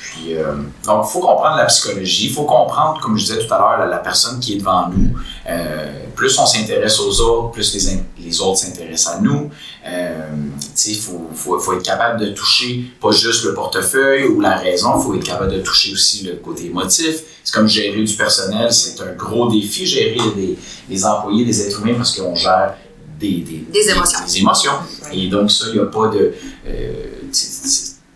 puis, 0.03 0.35
euh, 0.35 0.55
donc, 0.85 1.05
il 1.07 1.13
faut 1.13 1.21
comprendre 1.21 1.57
la 1.57 1.67
psychologie, 1.67 2.27
il 2.27 2.33
faut 2.33 2.43
comprendre, 2.43 3.01
comme 3.01 3.17
je 3.17 3.25
disais 3.25 3.39
tout 3.39 3.55
à 3.55 3.59
l'heure, 3.59 3.79
la, 3.79 3.87
la 3.87 3.99
personne 3.99 4.41
qui 4.41 4.55
est 4.55 4.57
devant 4.57 4.89
nous. 4.89 5.11
Euh, 5.49 6.07
plus 6.17 6.37
on 6.41 6.45
s'intéresse 6.45 6.99
aux 6.99 7.21
autres, 7.21 7.53
plus 7.53 7.73
les, 7.73 8.25
les 8.27 8.41
autres 8.41 8.59
s'intéressent 8.59 9.15
à 9.15 9.21
nous. 9.21 9.49
Euh, 9.87 10.27
il 10.87 10.97
faut, 10.97 11.31
faut, 11.37 11.57
faut 11.61 11.75
être 11.75 11.85
capable 11.85 12.19
de 12.19 12.31
toucher 12.31 12.85
pas 13.01 13.13
juste 13.13 13.45
le 13.45 13.55
portefeuille 13.55 14.25
ou 14.25 14.41
la 14.41 14.57
raison, 14.57 14.99
il 14.99 15.03
faut 15.05 15.15
être 15.15 15.25
capable 15.25 15.53
de 15.53 15.61
toucher 15.61 15.93
aussi 15.93 16.25
le 16.25 16.33
côté 16.35 16.67
émotif. 16.67 17.23
C'est 17.45 17.55
comme 17.55 17.69
gérer 17.69 18.03
du 18.03 18.15
personnel, 18.17 18.73
c'est 18.73 19.01
un 19.03 19.13
gros 19.13 19.49
défi, 19.49 19.87
gérer 19.87 20.19
des, 20.35 20.59
des 20.89 21.05
employés, 21.05 21.45
des 21.45 21.65
êtres 21.65 21.81
humains, 21.81 21.95
parce 21.97 22.19
qu'on 22.19 22.35
gère 22.35 22.75
des, 23.21 23.37
des, 23.43 23.65
Des 23.73 23.89
émotions. 23.89 24.19
Des, 24.27 24.39
émotions. 24.39 24.73
Et 25.13 25.29
donc, 25.29 25.49
ça, 25.53 25.67
il 25.69 25.75
n'y 25.75 25.79
a 25.81 25.87
pas 25.87 26.09
de. 26.09 26.35
euh, 26.67 27.07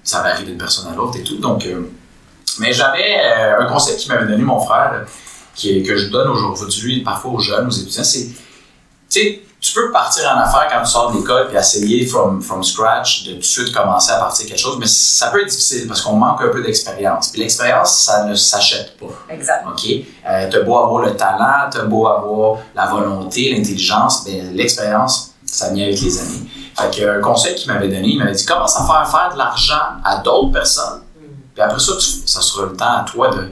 ça 0.06 0.22
varie 0.22 0.44
d'une 0.44 0.56
personne 0.56 0.90
à 0.90 0.94
l'autre 0.94 1.18
et 1.18 1.22
tout. 1.22 1.36
Donc, 1.36 1.66
euh, 1.66 1.90
mais 2.58 2.72
j'avais 2.72 3.18
euh, 3.18 3.60
un 3.60 3.66
conseil 3.66 3.96
qui 3.96 4.08
m'avait 4.08 4.26
donné 4.26 4.42
mon 4.42 4.60
frère, 4.60 5.04
qui 5.54 5.82
que 5.82 5.96
je 5.96 6.08
donne 6.08 6.28
aujourd'hui, 6.28 7.02
parfois 7.02 7.32
aux 7.32 7.40
jeunes, 7.40 7.66
aux 7.66 7.70
étudiants, 7.70 8.04
c'est. 8.04 8.28
Tu 9.08 9.20
sais, 9.20 9.42
tu 9.60 9.72
peux 9.72 9.90
partir 9.90 10.24
en 10.28 10.40
affaires 10.40 10.68
quand 10.70 10.82
tu 10.82 10.90
sors 10.90 11.12
de 11.12 11.18
l'école 11.18 11.48
puis 11.48 11.56
essayer 11.56 12.06
from, 12.06 12.42
from 12.42 12.62
scratch 12.62 13.24
de 13.24 13.32
tout 13.32 13.38
de 13.38 13.44
suite 13.44 13.72
commencer 13.72 14.12
à 14.12 14.18
partir 14.18 14.46
quelque 14.46 14.58
chose, 14.58 14.76
mais 14.78 14.86
ça 14.86 15.28
peut 15.28 15.40
être 15.40 15.48
difficile 15.48 15.86
parce 15.88 16.02
qu'on 16.02 16.16
manque 16.16 16.42
un 16.42 16.48
peu 16.48 16.62
d'expérience. 16.62 17.28
Puis 17.28 17.40
l'expérience, 17.40 18.04
ça 18.04 18.24
ne 18.24 18.34
s'achète 18.34 18.96
pas. 18.98 19.06
Exact. 19.30 19.64
OK? 19.66 19.90
Euh, 20.28 20.48
t'as 20.50 20.60
beau 20.60 20.76
avoir 20.76 21.02
le 21.04 21.16
talent, 21.16 21.70
t'as 21.70 21.84
beau 21.84 22.06
avoir 22.06 22.58
la 22.74 22.86
volonté, 22.86 23.54
l'intelligence, 23.54 24.24
ben, 24.24 24.54
l'expérience, 24.54 25.34
ça 25.44 25.72
vient 25.72 25.86
avec 25.86 26.00
les 26.00 26.18
années. 26.20 26.50
Fait 26.78 26.90
que, 27.00 27.18
un 27.18 27.20
conseil 27.20 27.54
qu'il 27.54 27.72
m'avait 27.72 27.88
donné, 27.88 28.08
il 28.08 28.18
m'avait 28.18 28.32
dit 28.32 28.44
commence 28.44 28.76
à 28.76 28.84
faire 28.84 29.08
faire 29.10 29.30
de 29.32 29.38
l'argent 29.38 29.80
à 30.04 30.18
d'autres 30.18 30.52
personnes, 30.52 31.00
puis 31.54 31.62
après 31.62 31.78
ça, 31.80 31.92
tu- 31.98 32.26
ça 32.28 32.40
sera 32.42 32.66
le 32.66 32.72
temps 32.76 32.98
à 32.98 33.04
toi 33.04 33.30
de. 33.30 33.48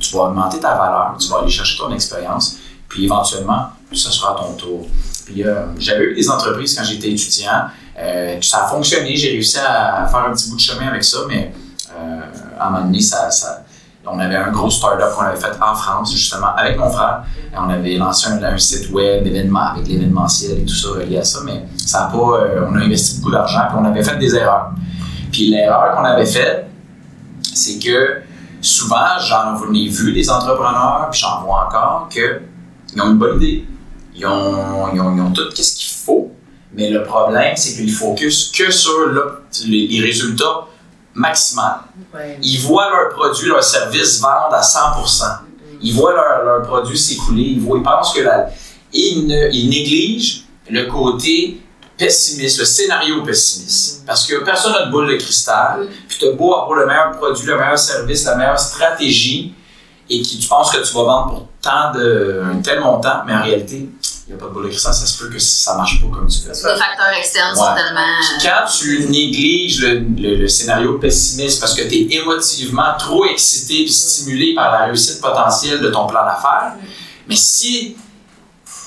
Tu 0.00 0.14
vas 0.16 0.24
augmenter 0.24 0.58
ta 0.60 0.74
valeur, 0.74 1.16
tu 1.18 1.28
vas 1.28 1.38
aller 1.40 1.50
chercher 1.50 1.76
ton 1.78 1.92
expérience, 1.92 2.56
puis 2.88 3.04
éventuellement, 3.04 3.68
ça 3.94 4.10
sera 4.10 4.32
à 4.32 4.34
ton 4.42 4.54
tour. 4.54 4.86
Puis 5.26 5.42
euh, 5.44 5.66
j'avais 5.78 6.04
eu 6.04 6.14
des 6.14 6.28
entreprises 6.30 6.76
quand 6.76 6.84
j'étais 6.84 7.10
étudiant, 7.10 7.64
euh, 7.98 8.38
ça 8.42 8.64
a 8.64 8.68
fonctionné, 8.68 9.16
j'ai 9.16 9.30
réussi 9.30 9.58
à 9.58 10.06
faire 10.10 10.20
un 10.28 10.32
petit 10.32 10.50
bout 10.50 10.56
de 10.56 10.60
chemin 10.60 10.88
avec 10.88 11.02
ça, 11.04 11.18
mais 11.28 11.54
euh, 11.96 12.20
à 12.58 12.66
un 12.66 12.70
moment 12.70 12.84
donné, 12.84 13.00
ça, 13.00 13.30
ça, 13.30 13.63
on 14.06 14.18
avait 14.18 14.36
un 14.36 14.50
gros 14.50 14.70
start-up 14.70 15.14
qu'on 15.14 15.22
avait 15.24 15.40
fait 15.40 15.52
en 15.60 15.74
France, 15.74 16.12
justement, 16.12 16.54
avec 16.56 16.78
mon 16.78 16.90
frère. 16.90 17.24
On 17.56 17.70
avait 17.70 17.96
lancé 17.96 18.28
un, 18.28 18.58
site 18.58 18.90
web, 18.90 19.26
événement, 19.26 19.72
avec 19.72 19.86
l'événementiel 19.88 20.58
et 20.58 20.64
tout 20.64 20.74
ça 20.74 20.88
relié 20.90 21.18
à 21.18 21.24
ça, 21.24 21.40
mais 21.44 21.64
ça 21.76 22.04
a 22.04 22.10
pas, 22.10 22.16
euh, 22.18 22.66
on 22.70 22.74
a 22.76 22.80
investi 22.80 23.18
beaucoup 23.20 23.32
d'argent, 23.32 23.60
puis 23.68 23.76
on 23.80 23.84
avait 23.84 24.02
fait 24.02 24.16
des 24.18 24.34
erreurs. 24.34 24.70
Puis 25.32 25.50
l'erreur 25.50 25.96
qu'on 25.96 26.04
avait 26.04 26.26
faite, 26.26 26.66
c'est 27.42 27.78
que 27.78 28.20
souvent, 28.60 29.18
j'en 29.20 29.72
ai 29.72 29.88
vu 29.88 30.12
des 30.12 30.28
entrepreneurs, 30.30 31.08
puis 31.10 31.20
j'en 31.20 31.42
vois 31.42 31.66
encore, 31.66 32.08
qu'ils 32.10 33.00
ont 33.00 33.10
une 33.12 33.18
bonne 33.18 33.36
idée. 33.40 33.64
Ils 34.16 34.26
ont, 34.26 34.92
ils 34.92 35.00
ont, 35.00 35.16
ils 35.16 35.20
ont 35.20 35.32
tout 35.32 35.42
ce 35.54 35.74
qu'il 35.74 35.88
faut, 35.88 36.30
mais 36.76 36.90
le 36.90 37.02
problème, 37.04 37.54
c'est 37.56 37.74
qu'ils 37.74 37.92
focus 37.92 38.50
que 38.56 38.70
sur 38.70 39.06
le- 39.06 39.44
les 39.66 40.00
résultats 40.00 40.66
Ouais. 42.14 42.38
Ils 42.42 42.60
voient 42.60 42.90
leurs 42.90 43.10
produits, 43.10 43.48
leurs 43.48 43.62
services 43.64 44.20
vendre 44.20 44.52
à 44.54 44.60
100%. 44.60 45.22
Ils 45.82 45.94
voient 45.94 46.14
leurs 46.14 46.44
leurs 46.44 46.62
produits 46.66 46.98
s'écouler. 46.98 47.42
Ils, 47.42 47.60
voient- 47.60 47.78
ils 47.78 47.82
pensent 47.84 48.12
que 48.12 48.20
la... 48.22 48.48
Ils, 48.92 49.26
ne- 49.26 49.50
ils 49.52 49.68
négligent 49.68 50.44
le 50.70 50.84
côté 50.86 51.60
pessimiste, 51.96 52.58
le 52.58 52.64
scénario 52.64 53.22
pessimiste. 53.22 54.04
Parce 54.06 54.26
que 54.26 54.36
personne 54.44 54.72
n'a 54.72 54.86
de 54.86 54.90
boule 54.90 55.08
de 55.08 55.16
cristal. 55.16 55.86
Puis 56.08 56.18
tu 56.18 56.28
as 56.28 56.32
beau 56.32 56.54
avoir 56.54 56.78
le 56.80 56.86
meilleur 56.86 57.12
produit, 57.12 57.46
le 57.46 57.56
meilleur 57.58 57.78
service, 57.78 58.24
la 58.24 58.36
meilleure 58.36 58.58
stratégie, 58.58 59.54
et 60.10 60.20
qui 60.22 60.38
tu 60.38 60.48
penses 60.48 60.70
que 60.70 60.78
tu 60.86 60.92
vas 60.94 61.02
vendre 61.04 61.28
pour 61.30 61.48
tant 61.62 61.92
de, 61.94 62.42
un 62.44 62.60
tel 62.60 62.80
montant, 62.80 63.22
mais 63.26 63.32
en 63.34 63.42
réalité, 63.42 63.88
il 64.26 64.34
n'y 64.34 64.40
a 64.40 64.42
pas 64.42 64.48
de 64.48 64.54
boule 64.54 64.64
de 64.64 64.68
cristal. 64.70 64.94
Ça 64.94 65.04
se 65.06 65.18
peut 65.22 65.28
que 65.28 65.38
ça 65.38 65.76
marche 65.76 66.00
pas 66.00 66.06
comme 66.08 66.26
tu 66.28 66.38
veux. 66.40 66.48
Les 66.48 66.54
facteurs 66.78 67.12
externes 67.18 67.54
sont 67.54 67.62
Ouais. 67.62 67.74
tellement. 67.74 68.00
euh, 68.00 68.38
Puis 68.38 68.48
quand 68.48 68.64
tu 68.78 69.06
négliges 69.08 69.80
le, 69.82 69.98
le- 69.98 70.36
le 70.36 70.48
scénario 70.48 70.98
pessimiste 70.98 71.60
parce 71.60 71.74
que 71.74 71.82
tu 71.82 71.94
es 71.94 72.14
émotivement 72.16 72.94
trop 72.98 73.26
excité 73.26 73.82
et 73.82 73.88
stimulé 73.88 74.54
par 74.54 74.72
la 74.72 74.86
réussite 74.86 75.20
potentielle 75.20 75.80
de 75.80 75.90
ton 75.90 76.06
plan 76.06 76.24
d'affaires, 76.24 76.72
mais 77.28 77.36
si, 77.36 77.96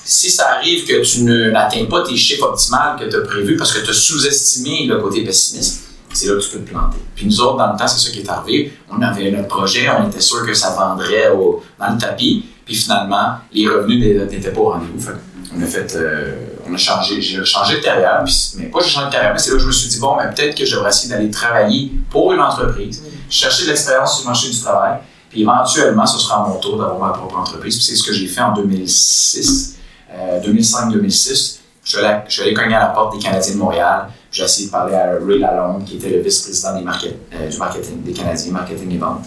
si 0.04 0.30
ça 0.30 0.50
arrive 0.56 0.84
que 0.86 1.02
tu 1.04 1.22
ne- 1.22 1.50
n'atteins 1.50 1.84
pas 1.84 2.02
tes 2.02 2.16
chiffres 2.16 2.44
optimales 2.48 2.98
que 2.98 3.04
tu 3.08 3.14
as 3.16 3.20
prévus 3.20 3.56
parce 3.56 3.72
que 3.72 3.78
tu 3.84 3.90
as 3.90 3.94
sous-estimé 3.94 4.86
le 4.86 4.98
côté 5.00 5.22
pessimiste, 5.22 5.84
c'est 6.18 6.26
là 6.26 6.34
que 6.34 6.44
tu 6.44 6.50
peux 6.50 6.64
te 6.64 6.70
planter. 6.70 6.98
Puis 7.14 7.26
nous 7.26 7.40
autres, 7.40 7.56
dans 7.56 7.72
le 7.72 7.78
temps, 7.78 7.86
c'est 7.86 8.06
ça 8.06 8.12
qui 8.12 8.20
est 8.20 8.28
arrivé. 8.28 8.72
On 8.90 9.00
avait 9.00 9.30
notre 9.30 9.48
projet, 9.48 9.88
on 9.88 10.08
était 10.08 10.20
sûr 10.20 10.44
que 10.44 10.54
ça 10.54 10.70
vendrait 10.70 11.30
dans 11.78 11.92
le 11.92 11.98
tapis, 11.98 12.44
puis 12.64 12.74
finalement, 12.74 13.36
les 13.52 13.68
revenus 13.68 14.30
n'étaient 14.30 14.50
pas 14.50 14.60
au 14.60 14.70
rendez-vous. 14.70 15.10
On 15.56 15.62
a 15.62 15.66
fait, 15.66 15.94
euh, 15.96 16.34
on 16.68 16.74
a 16.74 16.76
changé, 16.76 17.22
j'ai 17.22 17.42
changé 17.44 17.76
de 17.76 17.82
carrière, 17.82 18.22
mais 18.56 18.66
pas 18.66 18.80
j'ai 18.82 18.90
changé 18.90 19.06
de 19.06 19.12
carrière, 19.12 19.32
mais 19.32 19.38
c'est 19.38 19.50
là 19.50 19.56
que 19.56 19.62
je 19.62 19.66
me 19.66 19.72
suis 19.72 19.88
dit, 19.88 19.98
bon, 19.98 20.16
mais 20.16 20.28
peut-être 20.34 20.54
que 20.54 20.64
je 20.64 20.74
devrais 20.74 20.90
essayer 20.90 21.08
d'aller 21.08 21.30
travailler 21.30 21.92
pour 22.10 22.32
une 22.32 22.40
entreprise, 22.40 23.02
chercher 23.30 23.64
de 23.64 23.68
l'expérience 23.70 24.16
sur 24.16 24.24
le 24.24 24.32
marché 24.32 24.50
du 24.50 24.60
travail, 24.60 24.98
puis 25.30 25.42
éventuellement, 25.42 26.06
ce 26.06 26.18
sera 26.18 26.44
à 26.44 26.48
mon 26.48 26.56
tour 26.56 26.78
d'avoir 26.78 26.98
ma 26.98 27.12
propre 27.16 27.38
entreprise. 27.38 27.76
Puis 27.76 27.84
c'est 27.84 27.96
ce 27.96 28.02
que 28.02 28.12
j'ai 28.12 28.26
fait 28.26 28.40
en 28.40 28.52
2006, 28.52 29.76
euh, 30.12 30.40
2005-2006. 30.40 31.58
Je 31.84 31.96
suis 31.96 32.06
je 32.26 32.32
suis 32.32 32.42
allé 32.42 32.54
cogner 32.54 32.74
à 32.74 32.80
la 32.80 32.86
porte 32.86 33.14
des 33.16 33.18
Canadiens 33.18 33.54
de 33.54 33.58
Montréal, 33.58 34.08
j'ai 34.30 34.44
essayé 34.44 34.66
de 34.66 34.72
parler 34.72 34.94
à 34.94 35.12
Ray 35.24 35.38
Lalonde, 35.38 35.84
qui 35.84 35.96
était 35.96 36.10
le 36.10 36.20
vice-président 36.20 36.80
market- 36.82 37.16
euh, 37.34 37.48
du 37.48 37.56
marketing, 37.58 38.02
des 38.02 38.12
Canadiens 38.12 38.52
marketing 38.52 38.94
et 38.94 38.98
vente. 38.98 39.24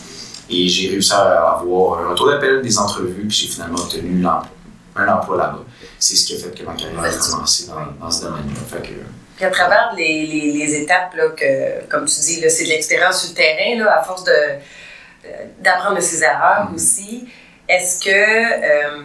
Et 0.49 0.67
j'ai 0.67 0.89
réussi 0.89 1.13
à 1.13 1.19
avoir 1.57 1.99
un 1.99 2.09
retour 2.09 2.27
d'appel, 2.29 2.61
des 2.61 2.77
entrevues, 2.77 3.25
puis 3.27 3.35
j'ai 3.37 3.47
finalement 3.47 3.79
obtenu 3.79 4.23
un 4.95 5.07
emploi 5.07 5.37
là-bas. 5.37 5.63
C'est 5.97 6.15
ce 6.15 6.25
qui 6.27 6.35
a 6.35 6.39
fait 6.39 6.53
que 6.57 6.63
ma 6.65 6.73
carrière 6.73 6.99
a 7.03 7.09
commencé 7.31 7.67
dans, 7.67 8.05
dans 8.05 8.11
ce 8.11 8.23
domaine-là. 8.25 8.59
Fait 8.69 8.81
que, 8.81 8.93
Puis 9.37 9.45
à 9.45 9.49
travers 9.49 9.93
les, 9.95 10.25
les, 10.27 10.51
les 10.51 10.75
étapes, 10.81 11.15
là, 11.15 11.29
que, 11.29 11.85
comme 11.89 12.05
tu 12.05 12.19
dis, 12.19 12.41
là, 12.41 12.49
c'est 12.49 12.65
de 12.65 12.69
l'expérience 12.69 13.21
sur 13.21 13.29
le 13.29 13.35
terrain, 13.35 13.83
là, 13.83 13.99
à 13.99 14.03
force 14.03 14.23
de, 14.25 14.31
euh, 14.31 15.29
d'apprendre 15.61 15.95
de 15.97 16.01
ses 16.01 16.21
erreurs 16.23 16.67
Mhm. 16.69 16.75
aussi, 16.75 17.27
est-ce 17.69 18.03
que 18.03 18.09
euh, 18.11 19.01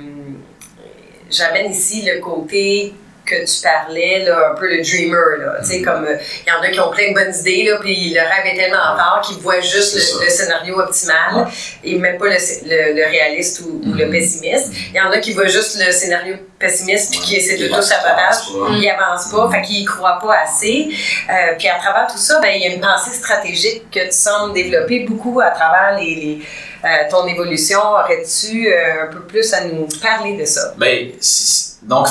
j'amène 1.30 1.70
ici 1.70 2.02
le 2.02 2.20
côté 2.20 2.92
que 3.26 3.44
tu 3.44 3.62
parlais, 3.62 4.24
là, 4.24 4.52
un 4.52 4.54
peu 4.54 4.68
le 4.68 4.80
dreamer, 4.82 5.38
là, 5.40 5.58
Mhm. 5.62 5.84
comme 5.84 6.04
euh, 6.06 6.16
il 6.46 6.48
y 6.48 6.52
en 6.52 6.62
a 6.62 6.68
qui 6.70 6.80
ont 6.80 6.90
plein 6.90 7.08
de 7.10 7.14
bonnes 7.14 7.34
idées, 7.40 7.64
là, 7.68 7.78
puis 7.80 8.14
le 8.14 8.20
rêve 8.20 8.54
est 8.54 8.56
tellement 8.56 8.96
fort 8.96 9.20
qu'ils 9.26 9.38
voient 9.42 9.60
juste 9.60 9.94
le, 9.96 10.24
le 10.24 10.30
scénario 10.30 10.78
optimal 10.78 11.34
Ouais. 11.36 11.44
et 11.84 11.98
même 11.98 12.18
pas 12.18 12.26
le, 12.26 12.32
le, 12.34 12.94
le 12.94 13.04
réaliste 13.10 13.60
ou, 13.60 13.80
ou 13.84 13.92
le 13.92 14.06
Mhm. 14.06 14.12
pessimiste. 14.12 14.72
Il 14.90 14.96
y 14.96 15.00
en 15.00 15.10
a 15.10 15.18
qui 15.18 15.32
voient 15.32 15.46
juste 15.48 15.78
le 15.84 15.90
scénario 15.92 16.36
pessimiste 16.58 17.10
puis 17.10 17.18
Ouais. 17.20 17.24
qui 17.26 17.36
essaient 17.36 17.58
de 17.58 17.68
tout 17.68 17.82
sabotage 17.82 18.36
ils 18.80 18.88
avancent 18.90 19.30
pas, 19.32 19.50
fait 19.50 19.62
qu'ils 19.62 19.84
croient 19.86 20.18
pas 20.22 20.38
assez. 20.44 20.88
Euh, 21.28 21.54
puis 21.58 21.68
à 21.68 21.78
travers 21.78 22.06
tout 22.10 22.18
ça, 22.18 22.38
ben, 22.40 22.50
il 22.54 22.62
y 22.62 22.66
a 22.66 22.74
une 22.74 22.80
pensée 22.80 23.10
stratégique 23.10 23.90
que 23.90 24.00
tu 24.06 24.12
sembles 24.12 24.54
développer 24.54 25.00
beaucoup 25.00 25.40
à 25.40 25.50
travers 25.50 25.98
les, 25.98 26.14
les, 26.14 26.38
euh, 26.84 26.88
ton 27.10 27.26
évolution. 27.26 27.80
Aurais-tu 27.80 28.68
euh, 28.72 29.04
un 29.04 29.06
peu 29.12 29.20
plus 29.22 29.52
à 29.52 29.64
nous 29.64 29.88
parler 30.00 30.36
de 30.36 30.44
ça? 30.44 30.74
Ben, 30.78 31.10
donc, 31.86 32.08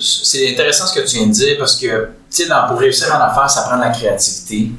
c'est 0.00 0.50
intéressant 0.52 0.86
ce 0.86 0.94
que 0.94 1.06
tu 1.06 1.16
viens 1.16 1.26
de 1.28 1.32
dire 1.32 1.56
parce 1.58 1.76
que, 1.76 2.08
tu 2.30 2.42
sais, 2.42 2.48
pour 2.68 2.78
réussir 2.78 3.06
en 3.14 3.20
affaires, 3.20 3.48
ça 3.48 3.62
prend 3.62 3.76
de 3.76 3.82
la 3.82 3.90
créativité, 3.90 4.72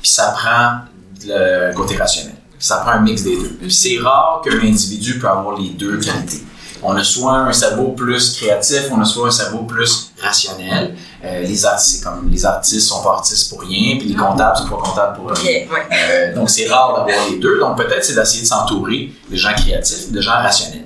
puis 0.00 0.10
ça 0.10 0.34
prend 0.36 0.78
le 1.26 1.74
côté 1.74 1.96
rationnel. 1.96 2.34
Ça 2.58 2.78
prend 2.78 2.92
un 2.92 3.00
mix 3.00 3.22
des 3.22 3.36
deux. 3.36 3.68
C'est 3.68 3.98
rare 3.98 4.40
qu'un 4.42 4.58
individu 4.58 5.18
peut 5.18 5.28
avoir 5.28 5.58
les 5.58 5.70
deux 5.70 5.98
qualités. 5.98 6.42
On 6.82 6.96
a 6.96 7.04
soit 7.04 7.36
un 7.36 7.52
cerveau 7.52 7.88
plus 7.88 8.36
créatif, 8.36 8.84
on 8.90 9.00
a 9.02 9.04
soit 9.04 9.28
un 9.28 9.30
cerveau 9.30 9.64
plus 9.64 10.12
rationnel. 10.18 10.96
Euh, 11.22 11.42
les 11.42 11.66
artistes, 11.66 11.96
c'est 11.96 12.04
comme 12.04 12.30
les 12.30 12.46
artistes 12.46 12.88
sont 12.88 13.02
pas 13.02 13.10
artistes 13.10 13.50
pour 13.50 13.60
rien, 13.60 13.98
puis 13.98 14.08
les 14.08 14.14
comptables 14.14 14.56
sont 14.56 14.68
pas 14.68 14.78
comptables 14.78 15.16
pour 15.18 15.30
rien. 15.30 15.66
Euh, 15.92 16.34
donc, 16.34 16.48
c'est 16.48 16.68
rare 16.68 16.94
d'avoir 16.94 17.28
les 17.28 17.38
deux. 17.38 17.58
Donc, 17.58 17.76
peut-être 17.76 18.02
c'est 18.02 18.14
d'essayer 18.14 18.42
de 18.42 18.46
s'entourer 18.46 19.12
de 19.30 19.36
gens 19.36 19.52
créatifs, 19.52 20.10
de 20.10 20.20
gens 20.22 20.32
rationnels. 20.32 20.79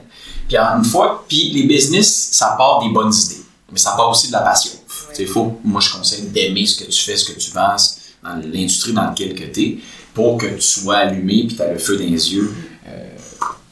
Puis, 0.48 0.56
une 0.56 0.84
fois, 0.84 1.24
puis 1.28 1.50
les 1.50 1.64
business, 1.64 2.28
ça 2.32 2.54
part 2.58 2.82
des 2.82 2.90
bonnes 2.90 3.12
idées, 3.12 3.42
mais 3.72 3.78
ça 3.78 3.92
part 3.92 4.10
aussi 4.10 4.28
de 4.28 4.32
la 4.32 4.40
passion. 4.40 4.72
Il 5.18 5.26
faut, 5.26 5.58
moi, 5.64 5.80
je 5.80 5.92
conseille 5.92 6.22
d'aimer 6.22 6.66
ce 6.66 6.84
que 6.84 6.90
tu 6.90 7.02
fais, 7.02 7.16
ce 7.16 7.32
que 7.32 7.38
tu 7.38 7.50
vends, 7.52 7.76
dans 8.22 8.36
l'industrie 8.36 8.92
dans 8.92 9.04
laquelle 9.04 9.34
tu 9.52 9.62
es, 9.62 9.78
pour 10.12 10.38
que 10.38 10.46
tu 10.46 10.62
sois 10.62 10.96
allumé 10.96 11.44
puis 11.46 11.56
tu 11.56 11.62
as 11.62 11.72
le 11.72 11.78
feu 11.78 11.96
dans 11.96 12.04
les 12.04 12.34
yeux 12.34 12.52
euh, 12.88 13.08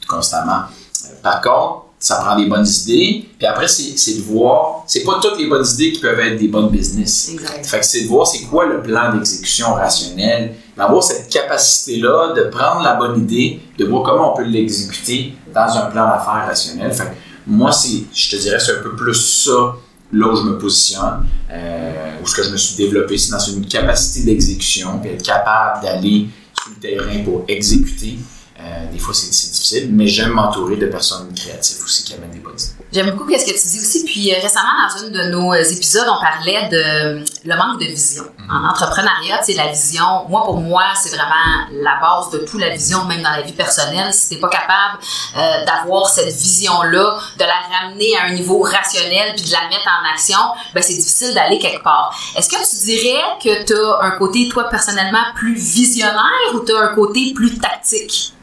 constamment. 0.07 0.63
Par 1.21 1.41
contre, 1.41 1.85
ça 1.99 2.17
prend 2.17 2.35
des 2.35 2.47
bonnes 2.47 2.67
idées, 2.67 3.29
puis 3.37 3.47
après, 3.47 3.67
c'est 3.67 3.97
c'est 3.97 4.15
de 4.15 4.21
voir, 4.23 4.83
c'est 4.87 5.03
pas 5.03 5.19
toutes 5.21 5.37
les 5.37 5.47
bonnes 5.47 5.65
idées 5.65 5.93
qui 5.93 6.01
peuvent 6.01 6.19
être 6.19 6.37
des 6.37 6.49
bonnes 6.49 6.69
business. 6.69 7.29
Exact. 7.29 7.65
Fait 7.65 7.79
que 7.79 7.85
c'est 7.85 8.01
de 8.01 8.07
voir 8.07 8.27
c'est 8.27 8.41
quoi 8.41 8.65
le 8.65 8.81
plan 8.81 9.13
d'exécution 9.13 9.73
rationnel, 9.73 10.53
d'avoir 10.77 11.03
cette 11.03 11.29
capacité-là 11.29 12.33
de 12.35 12.43
prendre 12.43 12.81
la 12.83 12.95
bonne 12.95 13.19
idée, 13.19 13.61
de 13.77 13.85
voir 13.85 14.03
comment 14.03 14.33
on 14.33 14.37
peut 14.37 14.43
l'exécuter 14.43 15.35
dans 15.53 15.77
un 15.77 15.85
plan 15.91 16.07
d'affaires 16.07 16.45
rationnel. 16.47 16.91
Moi, 17.45 17.71
je 18.13 18.29
te 18.29 18.35
dirais, 18.37 18.59
c'est 18.59 18.77
un 18.77 18.81
peu 18.81 18.95
plus 18.95 19.13
ça 19.13 19.75
là 20.13 20.27
où 20.27 20.35
je 20.35 20.43
me 20.43 20.57
positionne, 20.57 21.25
euh, 21.51 22.11
où 22.21 22.27
ce 22.27 22.35
que 22.35 22.43
je 22.43 22.51
me 22.51 22.57
suis 22.57 22.75
développé, 22.75 23.17
c'est 23.17 23.31
dans 23.31 23.39
une 23.39 23.65
capacité 23.65 24.23
d'exécution, 24.25 24.99
puis 24.99 25.11
être 25.11 25.23
capable 25.23 25.83
d'aller 25.83 26.27
sur 26.61 26.71
le 26.71 26.79
terrain 26.79 27.23
pour 27.23 27.45
exécuter. 27.47 28.19
Euh, 28.59 28.91
des 28.91 28.99
fois, 28.99 29.13
c'est 29.13 29.29
difficile, 29.29 29.89
mais 29.91 30.07
j'aime 30.07 30.31
m'entourer 30.31 30.77
de 30.77 30.85
personnes 30.85 31.33
créatives 31.35 31.83
aussi 31.83 32.03
qui 32.03 32.13
amènent 32.13 32.31
des 32.31 32.39
bonnes 32.39 32.53
idées. 32.53 32.82
J'aime 32.93 33.09
beaucoup 33.09 33.27
ce 33.31 33.43
que 33.43 33.59
tu 33.59 33.67
dis 33.67 33.79
aussi. 33.79 34.05
Puis 34.05 34.31
euh, 34.31 34.37
récemment, 34.39 34.69
dans 34.87 35.03
un 35.03 35.09
de 35.09 35.31
nos 35.31 35.51
euh, 35.51 35.63
épisodes, 35.63 36.05
on 36.07 36.21
parlait 36.21 36.69
de 36.69 36.77
euh, 36.77 37.25
le 37.43 37.55
manque 37.55 37.79
de 37.79 37.85
vision. 37.85 38.23
En 38.47 38.69
entrepreneuriat, 38.69 39.41
c'est 39.41 39.53
la 39.53 39.67
vision. 39.67 40.25
Moi, 40.29 40.43
pour 40.43 40.57
moi, 40.57 40.83
c'est 40.95 41.09
vraiment 41.09 41.65
la 41.71 41.99
base 41.99 42.29
de 42.31 42.45
tout, 42.45 42.59
la 42.59 42.69
vision, 42.69 43.05
même 43.05 43.23
dans 43.23 43.31
la 43.31 43.41
vie 43.41 43.53
personnelle. 43.53 44.13
Si 44.13 44.29
t'es 44.29 44.35
pas 44.35 44.49
capable 44.49 44.99
euh, 45.35 45.65
d'avoir 45.65 46.07
cette 46.07 46.31
vision-là, 46.35 47.17
de 47.39 47.43
la 47.43 47.79
ramener 47.79 48.15
à 48.15 48.25
un 48.25 48.33
niveau 48.33 48.61
rationnel, 48.61 49.33
puis 49.35 49.45
de 49.45 49.51
la 49.51 49.69
mettre 49.69 49.87
en 49.87 50.13
action, 50.13 50.37
ben 50.75 50.83
c'est 50.83 50.93
difficile 50.93 51.33
d'aller 51.33 51.57
quelque 51.57 51.81
part. 51.81 52.15
Est-ce 52.35 52.47
que 52.47 52.57
tu 52.57 52.85
dirais 52.85 53.23
que 53.43 53.63
tu 53.63 53.73
as 53.73 54.05
un 54.05 54.11
côté, 54.11 54.49
toi, 54.49 54.65
personnellement, 54.69 55.23
plus 55.33 55.55
visionnaire 55.55 56.53
ou 56.53 56.59
tu 56.59 56.75
as 56.75 56.79
un 56.79 56.93
côté 56.93 57.33
plus 57.33 57.57
tactique? 57.57 58.33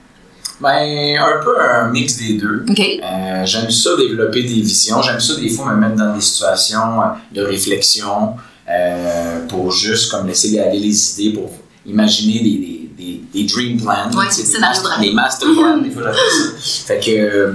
Ben, 0.61 1.17
un 1.19 1.43
peu 1.43 1.59
un 1.59 1.89
mix 1.89 2.19
des 2.19 2.35
deux. 2.35 2.65
Euh, 2.69 3.47
j'aime 3.47 3.71
ça 3.71 3.97
développer 3.97 4.43
des 4.43 4.61
visions. 4.61 5.01
J'aime 5.01 5.21
ça 5.21 5.37
des 5.37 5.49
fois 5.49 5.73
me 5.73 5.81
mettre 5.81 5.97
dans 5.97 6.15
des 6.15 6.21
situations 6.21 7.01
euh, 7.01 7.05
de 7.33 7.43
réflexion 7.43 8.35
euh, 8.69 9.47
pour 9.49 9.73
juste 9.73 10.11
comme 10.11 10.27
laisser 10.27 10.59
aller 10.61 10.79
les 10.79 11.13
idées 11.13 11.39
pour 11.39 11.51
imaginer 11.87 12.41
des, 12.41 12.59
des, 12.59 12.91
des, 12.97 13.21
des 13.33 13.45
dream 13.45 13.81
plans, 13.81 14.11
Ouais, 14.15 14.27
des, 14.29 14.59
master, 14.59 15.01
des 15.01 15.13
master 15.13 15.49
plans, 15.51 15.79
des 15.79 15.91
fois 15.91 16.13
ça. 16.13 16.19
Fait 16.87 17.01
que 17.01 17.11
euh, 17.11 17.53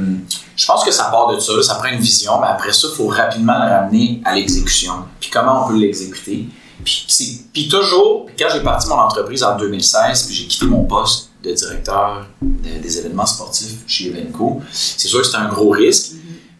je 0.55 0.65
pense 0.65 0.83
que 0.83 0.91
ça 0.91 1.05
part 1.05 1.33
de 1.33 1.39
ça, 1.39 1.53
là, 1.53 1.62
ça 1.62 1.75
prend 1.75 1.89
une 1.89 2.00
vision, 2.00 2.39
mais 2.41 2.47
après 2.47 2.74
ça, 2.74 2.88
il 2.91 2.95
faut 2.95 3.07
rapidement 3.07 3.53
le 3.53 3.69
ramener 3.69 4.21
à 4.25 4.33
l'exécution. 4.33 4.93
Puis 5.19 5.29
comment 5.29 5.65
on 5.65 5.69
peut 5.69 5.77
l'exécuter. 5.77 6.47
Puis, 6.83 7.05
puis 7.53 7.67
toujours, 7.69 8.25
puis 8.25 8.35
quand 8.38 8.47
j'ai 8.51 8.62
parti 8.62 8.88
mon 8.88 8.95
entreprise 8.95 9.43
en 9.43 9.57
2016, 9.57 10.24
puis 10.24 10.35
j'ai 10.35 10.45
quitté 10.45 10.65
mon 10.65 10.83
poste 10.83 11.29
de 11.45 11.53
directeur 11.53 12.25
de- 12.41 12.79
des 12.81 12.97
événements 12.99 13.25
sportifs 13.25 13.75
chez 13.87 14.07
Evenco, 14.09 14.61
c'est 14.71 15.07
sûr 15.07 15.19
que 15.19 15.25
c'était 15.25 15.37
un 15.37 15.47
gros 15.49 15.69
risque. 15.69 16.11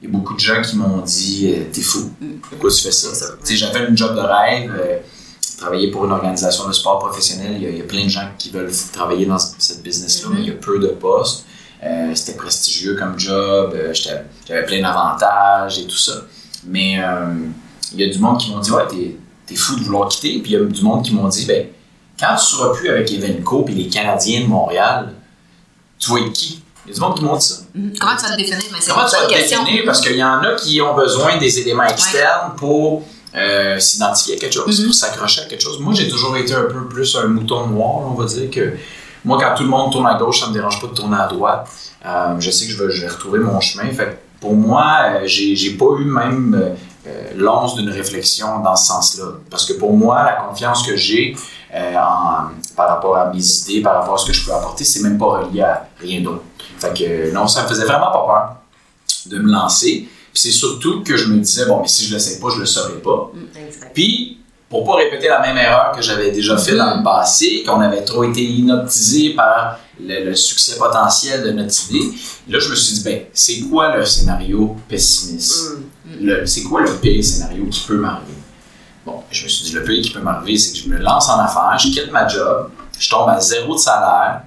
Il 0.02 0.10
y 0.10 0.12
a 0.14 0.18
beaucoup 0.18 0.36
de 0.36 0.40
gens 0.40 0.62
qui 0.62 0.76
m'ont 0.78 1.00
dit 1.00 1.52
euh, 1.56 1.64
T'es 1.74 1.82
fou, 1.82 2.12
pourquoi 2.50 2.70
tu 2.70 2.82
fais 2.82 2.92
ça 2.92 3.10
C'est 3.44 3.56
J'avais 3.56 3.88
une 3.88 3.98
job 3.98 4.16
de 4.16 4.22
rêve, 4.22 4.72
euh, 4.80 4.98
travailler 5.58 5.90
pour 5.90 6.06
une 6.06 6.12
organisation 6.12 6.68
de 6.68 6.74
sport 6.74 7.00
professionnel. 7.00 7.54
Il 7.56 7.64
y 7.64 7.66
a, 7.66 7.70
il 7.70 7.78
y 7.78 7.82
a 7.82 7.86
plein 7.86 8.04
de 8.04 8.10
gens 8.10 8.28
qui 8.38 8.50
veulent 8.52 8.72
travailler 8.94 9.26
dans 9.26 9.40
cette 9.40 9.82
business-là, 9.82 10.30
mais 10.34 10.42
il 10.42 10.48
y 10.48 10.52
a 10.52 10.54
peu 10.54 10.78
de 10.80 10.88
postes. 10.88 11.46
Euh, 11.84 12.14
C'était 12.14 12.38
prestigieux 12.38 12.96
comme 12.96 13.18
job, 13.20 13.74
euh, 13.76 13.94
j'avais 14.48 14.66
plein 14.66 14.82
d'avantages 14.82 15.80
et 15.80 15.86
tout 15.88 15.98
ça. 15.98 16.14
Mais 16.68 17.00
il 17.94 18.00
y 18.00 18.04
a 18.04 18.10
du 18.10 18.20
monde 18.20 18.40
qui 18.40 18.52
m'ont 18.52 18.60
dit 18.60 18.72
Ouais, 18.72 18.88
t'es 18.90 19.16
es 19.54 19.56
fou 19.58 19.76
de 19.80 19.84
vouloir 19.84 20.10
quitter. 20.10 20.40
Puis 20.40 20.52
il 20.52 20.60
y 20.60 20.62
a 20.62 20.66
du 20.66 20.82
monde 20.82 21.04
qui 21.04 21.14
m'ont 21.14 21.28
dit 21.28 21.46
ben, 21.46 21.68
Quand 22.20 22.36
tu 22.38 22.46
seras 22.46 22.74
plus 22.74 22.90
avec 22.90 23.12
Evenco 23.12 23.66
et 23.68 23.72
les 23.74 23.88
Canadiens 23.90 24.42
de 24.42 24.48
Montréal, 24.48 25.14
tu 26.00 26.12
vas 26.12 26.20
être 26.20 26.32
qui? 26.34 26.62
Il 26.86 26.90
y 26.90 26.92
a 26.92 26.96
du 26.96 27.02
monde 27.02 27.18
qui 27.18 27.24
m'ont 27.26 27.36
dit 27.36 27.46
ça. 27.46 27.56
Mhm. 27.74 27.94
Comment 28.00 28.16
tu 28.16 28.24
vas 28.24 28.32
te 28.32 28.38
définir? 28.38 28.60
Mais 28.72 28.78
c'est 28.80 28.92
Comment 28.92 29.06
tu 29.06 29.16
vas 29.16 29.26
te 29.26 29.34
question. 29.34 29.64
définir? 29.64 29.84
Parce 29.86 30.02
qu'il 30.02 30.16
y 30.16 30.24
en 30.24 30.40
a 30.44 30.54
qui 30.54 30.82
ont 30.82 30.94
besoin 30.96 31.38
des 31.38 31.60
éléments 31.60 31.84
externes 31.84 32.52
pour 32.58 33.04
euh, 33.36 33.78
s'identifier 33.80 34.36
à 34.36 34.40
quelque 34.40 34.54
chose, 34.54 34.80
Mhm. 34.80 34.86
pour 34.86 34.96
s'accrocher 34.96 35.42
à 35.42 35.46
quelque 35.46 35.62
chose. 35.62 35.80
Moi, 35.82 35.94
j'ai 35.94 36.08
toujours 36.08 36.38
été 36.38 36.54
un 36.54 36.64
peu 36.66 36.88
plus 36.88 37.16
un 37.18 37.28
mouton 37.28 37.68
noir, 37.68 37.98
on 38.10 38.14
va 38.14 38.26
dire 38.26 38.50
que 38.50 38.76
moi, 39.26 39.38
quand 39.42 39.56
tout 39.56 39.64
le 39.64 39.70
monde 39.70 39.92
tourne 39.92 40.08
à 40.08 40.14
gauche, 40.18 40.40
ça 40.40 40.48
me 40.48 40.54
dérange 40.54 40.80
pas 40.80 40.88
de 40.88 40.94
tourner 40.94 41.18
à 41.18 41.28
droite. 41.28 41.68
Euh, 42.06 42.36
je 42.40 42.50
sais 42.52 42.66
que 42.66 42.72
je 42.72 42.82
vais, 42.82 42.92
je 42.94 43.02
vais 43.02 43.08
retrouver 43.10 43.40
mon 43.40 43.60
chemin. 43.60 43.92
Fait 43.92 44.06
que 44.06 44.16
pour 44.40 44.54
moi, 44.54 45.00
euh, 45.06 45.22
j'ai 45.26 45.72
pas 45.72 45.86
eu 46.00 46.06
même 46.06 46.76
euh, 47.08 47.32
l'once 47.36 47.76
d'une 47.76 47.90
réflexion 47.90 48.60
dans 48.60 48.76
ce 48.78 48.86
sens-là. 48.88 49.26
Parce 49.50 49.66
que 49.66 49.74
pour 49.74 49.92
moi, 49.98 50.24
la 50.24 50.34
confiance 50.34 50.84
que 50.84 50.96
j'ai 50.96 51.36
en- 51.78 52.50
par 52.76 52.90
rapport 52.90 53.18
à 53.18 53.34
mes 53.34 53.44
idées, 53.44 53.82
par 53.82 53.96
rapport 54.00 54.16
à 54.16 54.18
ce 54.18 54.26
que 54.26 54.34
je 54.34 54.46
peux 54.46 54.54
apporter, 54.54 54.84
c'est 54.84 55.02
même 55.02 55.18
pas 55.18 55.26
relié 55.40 55.62
à 55.62 55.88
rien 56.00 56.22
d'autre. 56.22 56.44
Fait 56.80 56.94
que 56.94 57.04
euh, 57.04 57.32
non, 57.34 57.48
ça 57.48 57.64
me 57.64 57.68
faisait 57.68 57.86
vraiment 57.86 58.12
pas 58.12 58.26
peur 58.26 58.56
de 59.28 59.40
me 59.40 59.52
lancer. 59.52 60.08
Puis 60.34 60.42
c'est 60.42 60.52
surtout 60.52 61.02
que 61.04 61.16
je 61.16 61.28
me 61.28 61.40
disais, 61.40 61.66
bon, 61.66 61.82
mais 61.82 61.88
si 61.88 62.06
je 62.06 62.14
le 62.14 62.20
sais 62.20 62.40
pas, 62.40 62.48
je 62.54 62.60
le 62.60 62.66
saurais 62.66 63.00
pas. 63.00 63.32
Exact. 63.66 63.92
Puis, 63.94 64.40
pour 64.70 64.84
pas 64.84 64.96
répéter 64.96 65.28
la 65.30 65.40
même 65.42 65.58
erreur 65.58 65.94
que 65.96 66.02
j'avais 66.02 66.32
déjà 66.32 66.58
fait 66.58 66.76
dans 66.76 66.98
le 66.98 67.04
passé, 67.04 67.64
qu'on 67.66 67.80
avait 67.80 68.04
trop 68.04 68.24
été 68.26 68.42
inoptisé 68.44 69.34
par 69.34 69.80
le, 70.00 70.26
le 70.26 70.36
succès 70.36 70.78
potentiel 70.78 71.44
de 71.44 71.52
notre 71.52 71.74
idée, 71.90 72.10
là, 72.50 72.60
je 72.60 72.70
me 72.70 72.76
suis 72.76 72.96
dit, 72.96 73.04
ben, 73.04 73.22
c'est 73.34 73.62
quoi 73.70 73.96
le 73.96 74.04
scénario 74.06 74.76
pessimiste? 74.90 75.78
Mm. 76.06 76.26
Le- 76.26 76.46
c'est 76.46 76.64
quoi 76.64 76.82
le 76.82 76.92
pire 76.96 77.24
scénario 77.24 77.66
qui 77.68 77.82
peut 77.88 77.98
m'arriver? 77.98 78.34
Bon, 79.06 79.22
je 79.30 79.44
me 79.44 79.50
suis 79.50 79.66
dit, 79.66 79.74
le 79.74 79.84
pire 79.84 80.02
qui 80.02 80.10
peut 80.10 80.20
m'arriver, 80.20 80.58
c'est 80.58 80.74
que 80.74 80.84
je 80.84 80.90
me 80.90 80.98
lance 80.98 81.30
en 81.30 81.40
affaires, 81.40 81.78
je 81.78 81.90
quitte 81.90 82.12
ma 82.12 82.28
job, 82.28 82.72
je 82.98 83.08
tombe 83.08 83.30
à 83.30 83.40
zéro 83.40 83.76
de 83.76 83.80
salaire, 83.80 84.42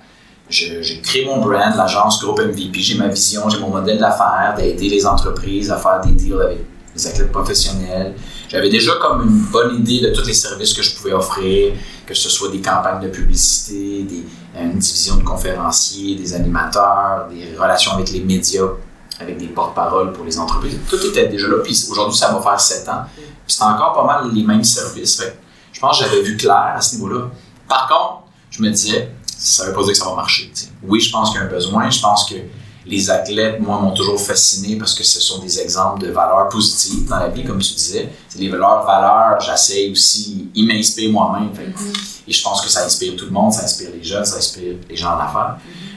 je, 0.50 1.00
crée 1.00 1.24
mon 1.26 1.38
brand, 1.38 1.76
l'agence 1.76 2.20
Groupe 2.20 2.40
MVP, 2.40 2.80
j'ai 2.80 2.96
ma 2.96 3.06
vision, 3.06 3.48
j'ai 3.48 3.60
mon 3.60 3.70
modèle 3.70 3.98
d'affaires, 3.98 4.54
d'aider 4.56 4.88
les 4.88 5.06
entreprises 5.06 5.70
à 5.70 5.76
faire 5.76 6.00
des 6.04 6.12
deals 6.12 6.40
avec 6.42 6.58
les 6.94 7.06
athlètes 7.06 7.30
professionnels. 7.30 8.14
J'avais 8.48 8.70
déjà 8.70 8.92
comme 9.00 9.22
une 9.28 9.44
bonne 9.52 9.76
idée 9.76 10.00
de 10.00 10.12
tous 10.12 10.26
les 10.26 10.32
services 10.32 10.74
que 10.74 10.82
je 10.82 10.96
pouvais 10.96 11.12
offrir, 11.12 11.74
que 12.04 12.14
ce 12.14 12.28
soit 12.28 12.50
des 12.50 12.60
campagnes 12.60 13.02
de 13.02 13.08
publicité, 13.08 14.02
des, 14.02 14.24
une 14.58 14.78
division 14.78 15.16
de 15.18 15.22
conférenciers, 15.22 16.16
des 16.16 16.34
animateurs, 16.34 17.28
des 17.30 17.56
relations 17.56 17.92
avec 17.92 18.10
les 18.10 18.20
médias, 18.20 18.70
avec 19.20 19.38
des 19.38 19.48
porte-paroles 19.48 20.12
pour 20.12 20.24
les 20.24 20.38
entreprises. 20.38 20.78
Tout 20.88 21.04
était 21.06 21.28
déjà 21.28 21.48
là. 21.48 21.56
Puis 21.62 21.86
aujourd'hui, 21.90 22.16
ça 22.16 22.32
va 22.32 22.40
faire 22.40 22.60
sept 22.60 22.88
ans. 22.88 23.02
Puis 23.16 23.24
c'est 23.56 23.62
encore 23.64 23.92
pas 23.94 24.04
mal 24.04 24.30
les 24.32 24.42
mêmes 24.44 24.64
services. 24.64 25.16
Fait 25.20 25.38
je 25.72 25.80
pense 25.80 25.98
que 25.98 26.04
j'avais 26.04 26.22
vu 26.22 26.36
clair 26.36 26.74
à 26.76 26.80
ce 26.80 26.96
niveau-là. 26.96 27.26
Par 27.68 27.88
contre, 27.88 28.22
je 28.50 28.62
me 28.62 28.70
disais, 28.70 29.10
ça 29.26 29.66
veut 29.66 29.72
pas 29.72 29.82
dire 29.82 29.92
que 29.92 29.98
ça 29.98 30.06
va 30.08 30.14
marcher. 30.16 30.50
Oui, 30.82 31.00
je 31.00 31.10
pense 31.12 31.30
qu'il 31.30 31.38
y 31.40 31.42
a 31.42 31.46
un 31.46 31.50
besoin. 31.50 31.88
Je 31.90 32.00
pense 32.00 32.24
que 32.28 32.34
les 32.86 33.10
athlètes, 33.10 33.60
moi, 33.60 33.78
m'ont 33.80 33.92
toujours 33.92 34.18
fasciné 34.20 34.76
parce 34.76 34.94
que 34.94 35.04
ce 35.04 35.20
sont 35.20 35.38
des 35.40 35.60
exemples 35.60 36.00
de 36.00 36.10
valeurs 36.10 36.48
positives 36.48 37.06
dans 37.06 37.18
la 37.18 37.28
vie, 37.28 37.44
comme 37.44 37.58
tu 37.58 37.74
disais. 37.74 38.08
C'est 38.28 38.38
les 38.38 38.48
valeurs, 38.48 38.84
valeurs, 38.86 39.40
j'essaie 39.40 39.90
aussi, 39.90 40.48
ils 40.54 40.66
m'inspirent 40.66 41.12
moi-même. 41.12 41.52
Que- 41.52 41.60
Et 42.26 42.32
je 42.32 42.42
pense 42.42 42.60
que 42.62 42.68
ça 42.70 42.84
inspire 42.84 43.14
tout 43.16 43.26
le 43.26 43.30
monde, 43.30 43.52
ça 43.52 43.64
inspire 43.64 43.90
les 43.94 44.02
jeunes, 44.02 44.24
ça 44.24 44.36
inspire 44.38 44.76
les 44.88 44.96
gens 44.96 45.14
en 45.14 45.18
affaires. 45.20 45.56
Euh, 45.58 45.87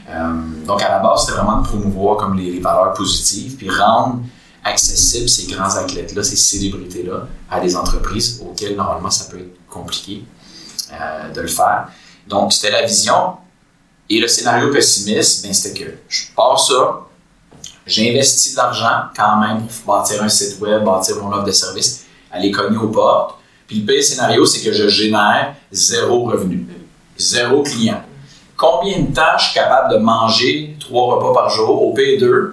donc, 0.66 0.82
à 0.82 0.90
la 0.90 1.00
base, 1.00 1.26
c'était 1.26 1.38
vraiment 1.38 1.62
de 1.62 1.68
promouvoir 1.68 2.18
comme 2.18 2.38
les, 2.38 2.52
les 2.52 2.60
valeurs 2.60 2.94
positives, 2.94 3.56
puis 3.56 3.70
rendre 3.70 4.20
accessibles 4.64 5.30
ces 5.30 5.48
grands 5.48 5.76
athlètes-là, 5.76 6.24
ces 6.24 6.36
célébrités-là, 6.36 7.28
à 7.50 7.60
des 7.60 7.76
entreprises 7.76 8.42
auxquelles, 8.42 8.76
normalement, 8.76 9.10
ça 9.10 9.30
peut 9.32 9.40
être 9.40 9.68
compliqué 9.68 10.24
euh, 10.92 11.32
de 11.34 11.42
le 11.42 11.48
faire. 11.48 11.88
Donc, 12.28 12.54
c'était 12.54 12.72
la 12.72 12.86
vision. 12.86 13.38
Et 14.10 14.20
le 14.20 14.28
scénario 14.28 14.72
pessimiste, 14.72 15.44
ben, 15.44 15.54
c'était 15.54 15.80
que 15.80 15.92
je 16.08 16.26
pars 16.36 16.60
ça, 16.60 17.02
j'investis 17.86 18.54
de 18.54 18.58
l'argent 18.58 19.04
quand 19.16 19.38
même 19.38 19.66
pour 19.66 19.96
bâtir 19.96 20.22
un 20.22 20.30
site 20.30 20.60
web, 20.60 20.84
bâtir 20.84 21.16
mon 21.24 21.32
offre 21.32 21.46
de 21.46 21.52
service, 21.52 22.06
aller 22.32 22.52
cogner 22.52 22.78
aux 22.78 22.90
portes. 22.90 23.38
Puis 23.68 23.80
le 23.80 23.86
pire 23.86 24.04
scénario, 24.04 24.46
c'est 24.46 24.62
que 24.62 24.74
je 24.74 24.88
génère 24.90 25.56
zéro 25.72 26.26
revenu, 26.26 26.68
zéro 27.18 27.64
client. 27.64 28.04
Combien 28.62 29.00
de 29.00 29.12
temps 29.12 29.36
je 29.40 29.46
suis 29.46 29.54
capable 29.56 29.92
de 29.92 29.98
manger 29.98 30.76
trois 30.80 31.16
repas 31.16 31.34
par 31.34 31.50
jour 31.50 31.82
au 31.82 31.96
P2 31.96 32.52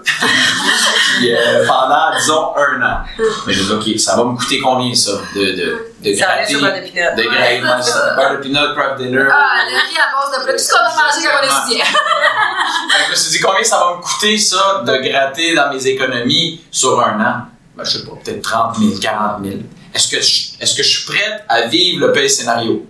Puis, 1.18 1.34
euh, 1.34 1.66
pendant, 1.66 2.16
disons, 2.18 2.54
un 2.56 2.80
an? 2.80 3.00
Mais 3.46 3.52
je 3.52 3.62
dis, 3.64 3.72
OK, 3.72 4.00
ça 4.00 4.16
va 4.16 4.24
me 4.24 4.34
coûter 4.34 4.58
combien 4.58 4.94
ça 4.94 5.12
de, 5.34 5.40
de, 5.40 5.92
de 6.02 6.14
Ça 6.14 6.30
allait 6.30 6.46
sur 6.46 6.62
le 6.62 6.70
peanut. 6.70 7.14
de 7.14 7.22
gratter, 7.24 7.60
de 7.60 8.36
peanut, 8.42 8.74
craft 8.74 9.02
dinner. 9.02 9.26
Ah, 9.30 9.64
le 9.68 9.76
riz 9.76 9.98
à 9.98 10.08
base 10.16 10.38
de 10.38 10.44
plat, 10.44 10.52
tout 10.54 10.58
ce 10.58 10.70
qu'on 10.70 10.78
a 10.78 10.88
mangé 10.88 11.26
quand 11.26 11.46
on 11.46 13.04
je 13.04 13.10
me 13.10 13.14
suis 13.14 13.30
dit, 13.32 13.40
combien 13.40 13.64
ça 13.64 13.78
va 13.78 13.96
me 13.98 14.02
coûter, 14.02 14.38
ça, 14.38 14.82
de 14.86 14.96
gratter 15.10 15.54
dans 15.54 15.70
mes 15.70 15.86
économies 15.88 16.62
sur 16.70 16.98
un 17.00 17.20
an? 17.20 17.34
Ben, 17.76 17.84
je 17.84 17.98
sais 17.98 18.04
pas, 18.06 18.12
peut-être 18.24 18.40
30 18.40 18.76
000, 18.78 18.92
40 18.98 19.44
000. 19.44 19.56
Est-ce 19.94 20.08
que, 20.08 20.22
je, 20.22 20.52
est-ce 20.58 20.74
que 20.74 20.82
je 20.82 20.88
suis 20.88 21.12
prête 21.12 21.44
à 21.50 21.66
vivre 21.66 22.06
le 22.06 22.12
pire 22.12 22.30
scénario? 22.30 22.86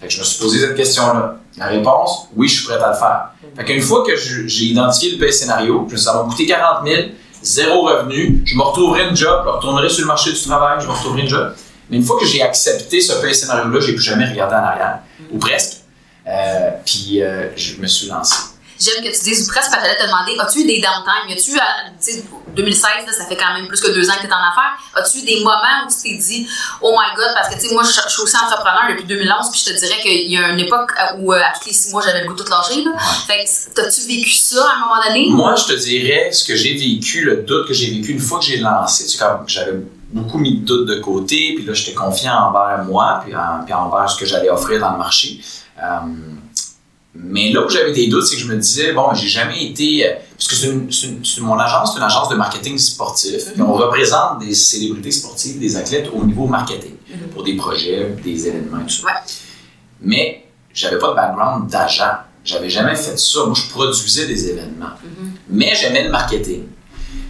Fait 0.00 0.06
que 0.06 0.12
je 0.12 0.20
me 0.20 0.24
suis 0.24 0.38
posé 0.40 0.60
cette 0.60 0.76
question-là. 0.76 1.38
La 1.58 1.66
réponse, 1.66 2.28
oui, 2.34 2.48
je 2.48 2.56
suis 2.60 2.66
prête 2.66 2.80
à 2.82 2.90
le 2.90 2.96
faire. 2.96 3.30
Fait 3.56 3.64
qu'une 3.64 3.82
fois 3.82 4.04
que 4.06 4.16
je- 4.16 4.46
j'ai 4.46 4.64
identifié 4.66 5.12
le 5.12 5.18
pire 5.24 5.32
scénario, 5.34 5.86
je 5.90 5.96
ça 5.96 6.12
va 6.14 6.24
me 6.24 6.30
coûter 6.30 6.46
40 6.46 6.86
000, 6.86 7.02
zéro 7.42 7.82
revenu, 7.82 8.42
je 8.44 8.56
me 8.56 8.62
retrouverai 8.62 9.08
une 9.08 9.16
job, 9.16 9.42
je 9.44 9.50
retournerai 9.50 9.88
sur 9.90 10.00
le 10.02 10.06
marché 10.06 10.32
du 10.32 10.40
travail, 10.40 10.78
je 10.80 10.86
me 10.86 10.92
retrouverai 10.92 11.22
une 11.22 11.28
job. 11.28 11.52
Mais 11.90 11.96
une 11.98 12.02
fois 12.04 12.18
que 12.18 12.24
j'ai 12.24 12.40
accepté 12.42 13.00
ce 13.00 13.20
pire 13.20 13.34
scénario-là, 13.34 13.80
j'ai 13.80 13.92
plus 13.92 14.02
jamais 14.02 14.24
regardé 14.24 14.54
en 14.54 14.58
arrière, 14.64 14.98
ou 15.30 15.38
presque. 15.38 15.78
Euh, 16.26 16.70
puis 16.86 17.22
euh, 17.22 17.48
je 17.56 17.80
me 17.80 17.86
suis 17.86 18.06
lancé. 18.08 18.34
J'aime 18.82 19.04
que 19.04 19.08
tu 19.16 19.22
dises 19.24 19.46
presque 19.48 19.70
parce 19.70 19.82
que 19.82 19.88
j'allais 19.88 19.98
te 20.00 20.06
demander, 20.06 20.36
as-tu 20.40 20.60
eu 20.60 20.66
des 20.66 20.80
downtime? 20.80 21.28
Y 21.28 21.32
a-tu, 21.34 21.52
euh, 21.56 21.62
tu 22.04 22.12
sais, 22.12 22.24
2016, 22.56 22.82
là, 23.06 23.12
ça 23.12 23.24
fait 23.26 23.36
quand 23.36 23.54
même 23.54 23.66
plus 23.68 23.80
que 23.80 23.90
deux 23.92 24.10
ans 24.10 24.14
que 24.14 24.20
tu 24.22 24.26
es 24.26 24.32
en 24.32 24.36
affaires. 24.50 24.76
As-tu 24.96 25.18
eu 25.18 25.22
des 25.22 25.38
moments 25.40 25.86
où 25.86 25.88
tu 25.90 26.02
t'es 26.10 26.16
dit, 26.18 26.46
oh 26.82 26.90
my 26.98 27.16
god, 27.16 27.28
parce 27.34 27.48
que 27.48 27.54
tu 27.60 27.68
sais, 27.68 27.74
moi, 27.74 27.82
je 27.84 27.92
je 27.92 28.08
suis 28.12 28.22
aussi 28.22 28.36
entrepreneur 28.36 28.82
depuis 28.90 29.04
2011, 29.04 29.50
puis 29.50 29.62
je 29.64 29.72
te 29.72 29.78
dirais 29.78 30.00
qu'il 30.02 30.30
y 30.30 30.36
a 30.36 30.48
une 30.48 30.58
époque 30.60 30.90
où, 31.18 31.32
euh, 31.32 31.38
à 31.40 31.56
tous 31.58 31.66
les 31.68 31.72
six 31.72 31.90
mois, 31.92 32.02
j'avais 32.04 32.22
le 32.22 32.26
goût 32.28 32.34
de 32.34 32.42
tout 32.42 32.50
lâcher, 32.50 32.82
là. 32.82 32.90
Fait 33.26 33.44
que, 33.44 33.74
t'as-tu 33.74 34.00
vécu 34.02 34.30
ça 34.32 34.64
à 34.68 34.76
un 34.76 34.80
moment 34.80 35.00
donné? 35.06 35.26
Moi, 35.30 35.54
je 35.54 35.64
te 35.64 35.78
dirais 35.78 36.30
ce 36.32 36.44
que 36.44 36.56
j'ai 36.56 36.74
vécu, 36.74 37.22
le 37.22 37.36
doute 37.42 37.68
que 37.68 37.74
j'ai 37.74 37.90
vécu 37.90 38.12
une 38.12 38.20
fois 38.20 38.38
que 38.40 38.44
j'ai 38.46 38.58
lancé. 38.58 39.04
Tu 39.06 39.10
sais, 39.16 39.24
j'avais 39.46 39.72
beaucoup 40.12 40.38
mis 40.38 40.58
de 40.58 40.64
doutes 40.66 40.86
de 40.88 40.96
côté, 40.96 41.54
puis 41.56 41.64
là, 41.64 41.72
j'étais 41.72 41.94
confiant 41.94 42.50
envers 42.52 42.84
moi, 42.84 43.20
puis, 43.24 43.34
en- 43.34 43.64
puis 43.64 43.72
envers 43.72 44.10
ce 44.10 44.18
que 44.18 44.26
j'allais 44.26 44.50
offrir 44.50 44.80
dans 44.80 44.90
le 44.92 44.98
marché. 44.98 45.40
Euh, 45.82 45.84
mais 47.14 47.50
là 47.52 47.64
où 47.64 47.68
j'avais 47.68 47.92
des 47.92 48.08
doutes, 48.08 48.24
c'est 48.26 48.36
que 48.36 48.42
je 48.42 48.46
me 48.48 48.56
disais, 48.56 48.92
bon, 48.92 49.12
j'ai 49.14 49.28
jamais 49.28 49.64
été. 49.64 50.06
euh, 50.08 50.14
Parce 50.36 50.48
que 50.48 50.54
c'est 50.56 50.66
une- 50.68 50.90
une- 51.04 51.42
mon 51.44 51.56
agence, 51.58 51.92
c'est 51.92 51.98
une 51.98 52.04
agence 52.04 52.28
de 52.30 52.34
marketing 52.34 52.76
sportif. 52.78 53.52
Puis 53.52 53.62
on 53.62 53.74
représente 53.74 54.40
des 54.40 54.54
célébrités 54.54 55.12
sportives, 55.12 55.58
des 55.60 55.76
athlètes 55.76 56.08
au 56.12 56.24
niveau 56.24 56.46
marketing, 56.46 56.94
pour 57.32 57.44
des 57.44 57.54
projets, 57.54 58.08
des 58.24 58.48
événements, 58.48 58.80
tout 58.82 58.88
ça. 58.88 59.04
Ouais. 59.06 59.12
Mais 60.00 60.44
j'avais 60.74 60.98
pas 60.98 61.10
de 61.10 61.14
background 61.14 61.70
d'agent. 61.70 62.14
J'avais 62.44 62.70
jamais 62.70 62.96
fait 62.96 63.16
ça. 63.18 63.44
Moi, 63.44 63.54
je 63.54 63.70
produisais 63.70 64.26
des 64.26 64.48
événements. 64.48 64.94
Mais 65.48 65.74
j'aimais 65.80 66.02
le 66.04 66.10
marketing. 66.10 66.64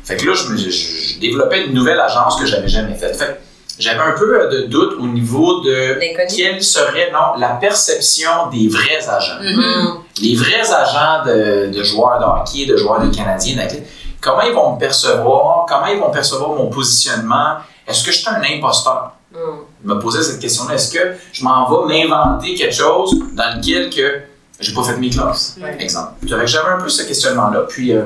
Fait 0.05 0.17
que 0.17 0.25
là, 0.27 0.33
je, 0.35 0.49
me- 0.49 0.57
je- 0.57 0.71
je 0.71 1.19
développais 1.21 1.67
une 1.67 1.75
nouvelle 1.75 2.01
agence 2.01 2.37
que 2.41 2.47
j'avais 2.47 2.69
jamais 2.69 2.95
faite. 2.95 3.15
Fait 3.17 3.27
que 3.27 3.33
j'avais 3.83 4.01
un 4.01 4.13
peu 4.13 4.41
euh, 4.41 4.49
de 4.49 4.61
doute 4.67 4.95
au 5.01 5.07
niveau 5.07 5.61
de 5.63 5.99
quelle 6.35 6.63
serait 6.63 7.11
non, 7.13 7.39
la 7.39 7.51
perception 7.51 8.47
des 8.53 8.69
vrais 8.69 9.09
agents. 9.09 9.41
Mhm. 9.43 9.99
Les 10.21 10.37
vrais 10.37 10.71
agents 10.73 11.25
de, 11.27 11.71
de 11.77 11.83
joueurs 11.83 12.19
de 12.21 12.25
hockey, 12.25 12.67
de 12.67 12.77
joueurs 12.77 13.01
de 13.01 13.15
Canadiens, 13.15 13.57
d'athlètes, 13.57 13.89
comment 14.21 14.43
ils 14.43 14.53
vont 14.53 14.75
me 14.75 14.79
percevoir, 14.79 15.67
comment 15.69 15.87
ils 15.87 15.99
vont 15.99 16.11
percevoir 16.11 16.51
mon 16.51 16.69
positionnement, 16.71 17.57
est-ce 17.87 18.05
que 18.05 18.13
je 18.13 18.19
suis 18.19 18.29
un 18.29 18.43
imposteur? 18.57 19.13
Mm. 19.33 19.37
Je 19.85 19.89
me 19.89 19.99
posais 19.99 20.23
cette 20.23 20.39
question-là, 20.41 20.75
est-ce 20.75 20.93
que 20.93 21.15
je 21.33 21.43
m'en 21.43 21.69
vais 21.69 22.05
m'inventer 22.07 22.55
quelque 22.55 22.75
chose 22.75 23.15
dans 23.33 23.57
lequel 23.57 23.91
que 23.91 24.21
j'ai 24.61 24.73
pas 24.75 24.85
fait 24.85 24.97
mes 24.97 25.11
classes, 25.11 25.57
Ouais. 25.61 25.77
exemple. 25.81 26.13
J'avais 26.25 26.71
un 26.71 26.81
peu 26.81 26.89
ce 26.89 27.03
questionnement-là, 27.03 27.63
puis 27.69 27.93
euh, 27.93 28.03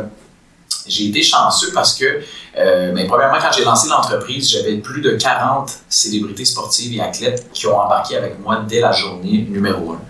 j'ai 0.87 1.09
été 1.09 1.23
chanceux 1.23 1.71
parce 1.75 1.93
que, 1.95 2.21
euh, 2.59 2.93
ben, 2.93 3.07
premièrement, 3.07 3.39
quand 3.41 3.53
j'ai 3.57 3.65
lancé 3.65 3.89
l'entreprise, 3.89 4.51
j'avais 4.51 4.77
plus 4.77 5.03
de 5.03 5.11
40 5.11 5.71
célébrités 5.89 6.45
sportives 6.45 6.95
et 6.95 7.01
athlètes 7.01 7.47
qui 7.53 7.67
ont 7.67 7.79
embarqué 7.79 8.17
avec 8.17 8.39
moi 8.41 8.65
dès 8.67 8.81
la 8.81 8.93
journée 8.93 9.47
numéro 9.49 9.93
1. 9.93 10.01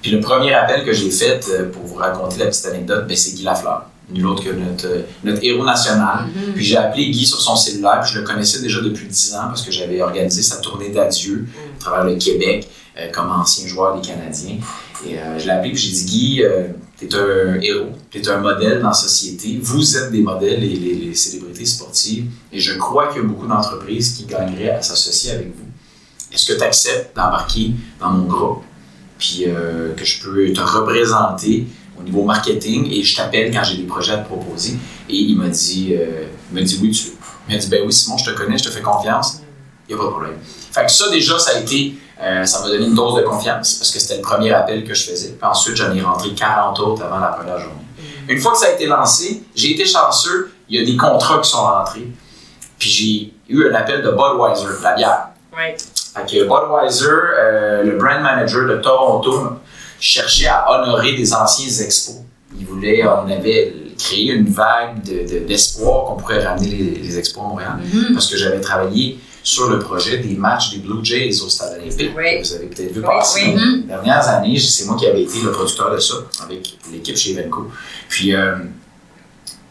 Puis 0.00 0.10
le 0.10 0.20
premier 0.20 0.54
appel 0.54 0.84
que 0.84 0.92
j'ai 0.92 1.10
fait, 1.10 1.44
euh, 1.50 1.70
pour 1.70 1.82
vous 1.82 1.96
raconter 1.96 2.38
la 2.38 2.46
petite 2.46 2.64
anecdote, 2.66 3.06
ben, 3.06 3.16
c'est 3.16 3.34
Guy 3.34 3.42
Lafleur, 3.42 3.86
nul 4.10 4.26
autre 4.26 4.42
que 4.44 4.50
notre, 4.50 4.86
notre 5.22 5.44
héros 5.44 5.64
national. 5.64 6.26
Mhm. 6.26 6.54
Puis 6.54 6.64
j'ai 6.64 6.76
appelé 6.78 7.10
Guy 7.10 7.26
sur 7.26 7.40
son 7.40 7.56
cellulaire, 7.56 8.00
puis 8.02 8.12
je 8.14 8.20
le 8.20 8.24
connaissais 8.24 8.62
déjà 8.62 8.80
depuis 8.80 9.06
10 9.06 9.34
ans 9.34 9.48
parce 9.48 9.62
que 9.62 9.72
j'avais 9.72 10.00
organisé 10.00 10.42
sa 10.42 10.58
tournée 10.58 10.88
d'adieu 10.88 11.46
à 11.78 11.80
travers 11.80 12.04
le 12.04 12.16
Québec 12.16 12.68
comme 13.12 13.30
ancien 13.30 13.66
joueur 13.66 14.00
des 14.00 14.06
Canadiens. 14.06 14.58
Et 15.06 15.18
euh, 15.18 15.38
je 15.38 15.44
l'ai 15.44 15.50
appelé, 15.50 15.72
puis 15.72 15.80
j'ai 15.80 15.92
dit 15.92 16.04
Guy, 16.04 16.42
euh, 16.42 16.68
t'es 16.96 17.14
un 17.14 17.60
héros, 17.60 17.90
t'es 18.10 18.26
un 18.28 18.38
modèle 18.38 18.80
dans 18.80 18.88
la 18.88 18.94
société, 18.94 19.58
vous 19.60 19.96
êtes 19.96 20.10
des 20.10 20.22
modèles, 20.22 20.60
les, 20.60 20.76
les, 20.76 21.14
célébrités 21.14 21.66
sportives, 21.66 22.26
et 22.52 22.58
je 22.58 22.74
crois 22.78 23.08
qu'il 23.08 23.22
y 23.22 23.24
a 23.24 23.28
beaucoup 23.28 23.46
d'entreprises 23.46 24.14
qui 24.14 24.24
gagneraient 24.24 24.70
à 24.70 24.82
s'associer 24.82 25.32
avec 25.32 25.48
vous. 25.48 25.66
Est-ce 26.32 26.52
que 26.52 26.58
tu 26.58 26.64
acceptes 26.64 27.14
d'embarquer 27.16 27.72
dans 28.00 28.10
mon 28.10 28.24
groupe, 28.24 28.62
puis 29.18 29.44
euh, 29.46 29.94
que 29.94 30.04
je 30.04 30.22
peux 30.22 30.52
te 30.52 30.60
représenter 30.60 31.66
au 31.98 32.02
niveau 32.02 32.24
marketing? 32.24 32.90
Et 32.90 33.02
je 33.02 33.16
t'appelle 33.16 33.52
quand 33.52 33.64
j'ai 33.64 33.76
des 33.76 33.84
projets 33.84 34.12
à 34.12 34.18
te 34.18 34.26
proposer. 34.26 34.76
Et 35.08 35.16
il 35.16 35.36
m'a 35.36 35.48
dit, 35.48 35.94
euh, 35.94 36.24
dit 36.52 36.78
oui, 36.82 36.90
tu 36.90 37.08
veux. 37.08 37.12
Il 37.48 37.54
m'a 37.54 37.60
dit, 37.60 37.68
ben 37.68 37.82
oui, 37.86 37.92
Simon, 37.92 38.18
je 38.18 38.30
te 38.30 38.36
connais, 38.36 38.58
je 38.58 38.64
te 38.64 38.70
fais 38.70 38.82
confiance. 38.82 39.40
Il 39.88 39.94
n'y 39.94 40.00
a 40.00 40.02
pas 40.02 40.08
de 40.08 40.12
problème. 40.12 40.36
Fait 40.72 40.84
que 40.84 40.90
ça, 40.90 41.08
déjà, 41.10 41.38
ça 41.38 41.52
a 41.52 41.60
été, 41.60 41.94
euh, 42.22 42.44
ça 42.44 42.60
m'a 42.60 42.68
donné 42.68 42.86
une 42.86 42.94
dose 42.94 43.14
de 43.16 43.22
confiance 43.22 43.74
parce 43.74 43.90
que 43.90 43.98
c'était 43.98 44.16
le 44.16 44.22
premier 44.22 44.52
appel 44.52 44.84
que 44.84 44.94
je 44.94 45.10
faisais. 45.10 45.30
Puis 45.38 45.48
ensuite, 45.48 45.76
j'en 45.76 45.92
ai 45.94 46.00
rentré 46.00 46.30
40 46.34 46.78
autres 46.80 47.02
avant 47.04 47.18
la 47.18 47.28
première 47.28 47.58
journée. 47.58 47.74
Une 48.28 48.38
fois 48.40 48.52
que 48.52 48.58
ça 48.58 48.66
a 48.66 48.70
été 48.70 48.86
lancé, 48.86 49.42
j'ai 49.54 49.72
été 49.72 49.84
chanceux. 49.86 50.50
Il 50.68 50.80
y 50.80 50.82
a 50.82 50.86
des 50.86 50.96
contrats 50.96 51.38
qui 51.40 51.50
sont 51.50 51.62
rentrés. 51.62 52.08
Puis 52.78 52.90
j'ai 53.48 53.54
eu 53.54 53.70
un 53.70 53.74
appel 53.74 54.02
de 54.02 54.10
Budweiser, 54.10 54.66
la 54.82 54.94
bière. 54.94 55.28
Fait 56.14 56.26
que 56.26 56.42
Budweiser, 56.44 57.06
euh, 57.08 57.82
le 57.84 57.96
brand 57.98 58.20
manager 58.22 58.66
de 58.66 58.76
Toronto, 58.78 59.50
cherchait 60.00 60.46
à 60.48 60.66
honorer 60.70 61.14
des 61.14 61.32
anciens 61.32 61.84
expos. 61.84 62.16
Il 62.58 62.66
voulait, 62.66 63.06
on 63.06 63.30
avait 63.30 63.74
créé 63.98 64.32
une 64.32 64.48
vague 64.48 65.02
de- 65.04 65.26
de- 65.30 65.44
d'espoir 65.46 66.04
qu'on 66.06 66.16
pourrait 66.16 66.44
ramener 66.44 66.68
les, 66.68 66.90
les 67.02 67.18
expos 67.18 67.44
à 67.44 67.48
Montréal. 67.48 67.72
Mhm. 67.82 68.14
Parce 68.14 68.26
que 68.30 68.36
j'avais 68.36 68.60
travaillé 68.60 69.18
sur 69.46 69.68
le 69.70 69.78
projet 69.78 70.18
des 70.18 70.34
matchs 70.34 70.70
des 70.72 70.78
Blue 70.78 71.04
Jays 71.04 71.40
au 71.40 71.48
Stade 71.48 71.78
olympique. 71.80 72.10
Oui. 72.16 72.40
Vous 72.42 72.52
avez 72.52 72.66
peut-être 72.66 72.92
vu 72.92 72.98
Oui, 73.00 73.06
passer 73.06 73.42
oui. 73.54 73.76
les 73.76 73.82
dernières 73.84 74.28
années. 74.28 74.58
C'est 74.58 74.86
moi 74.86 74.96
qui 74.96 75.06
avais 75.06 75.22
été 75.22 75.40
le 75.40 75.52
producteur 75.52 75.92
de 75.94 76.00
ça 76.00 76.14
avec 76.42 76.76
l'équipe 76.90 77.16
chez 77.16 77.30
Evenco. 77.38 77.70
Puis, 78.08 78.34
euh, 78.34 78.56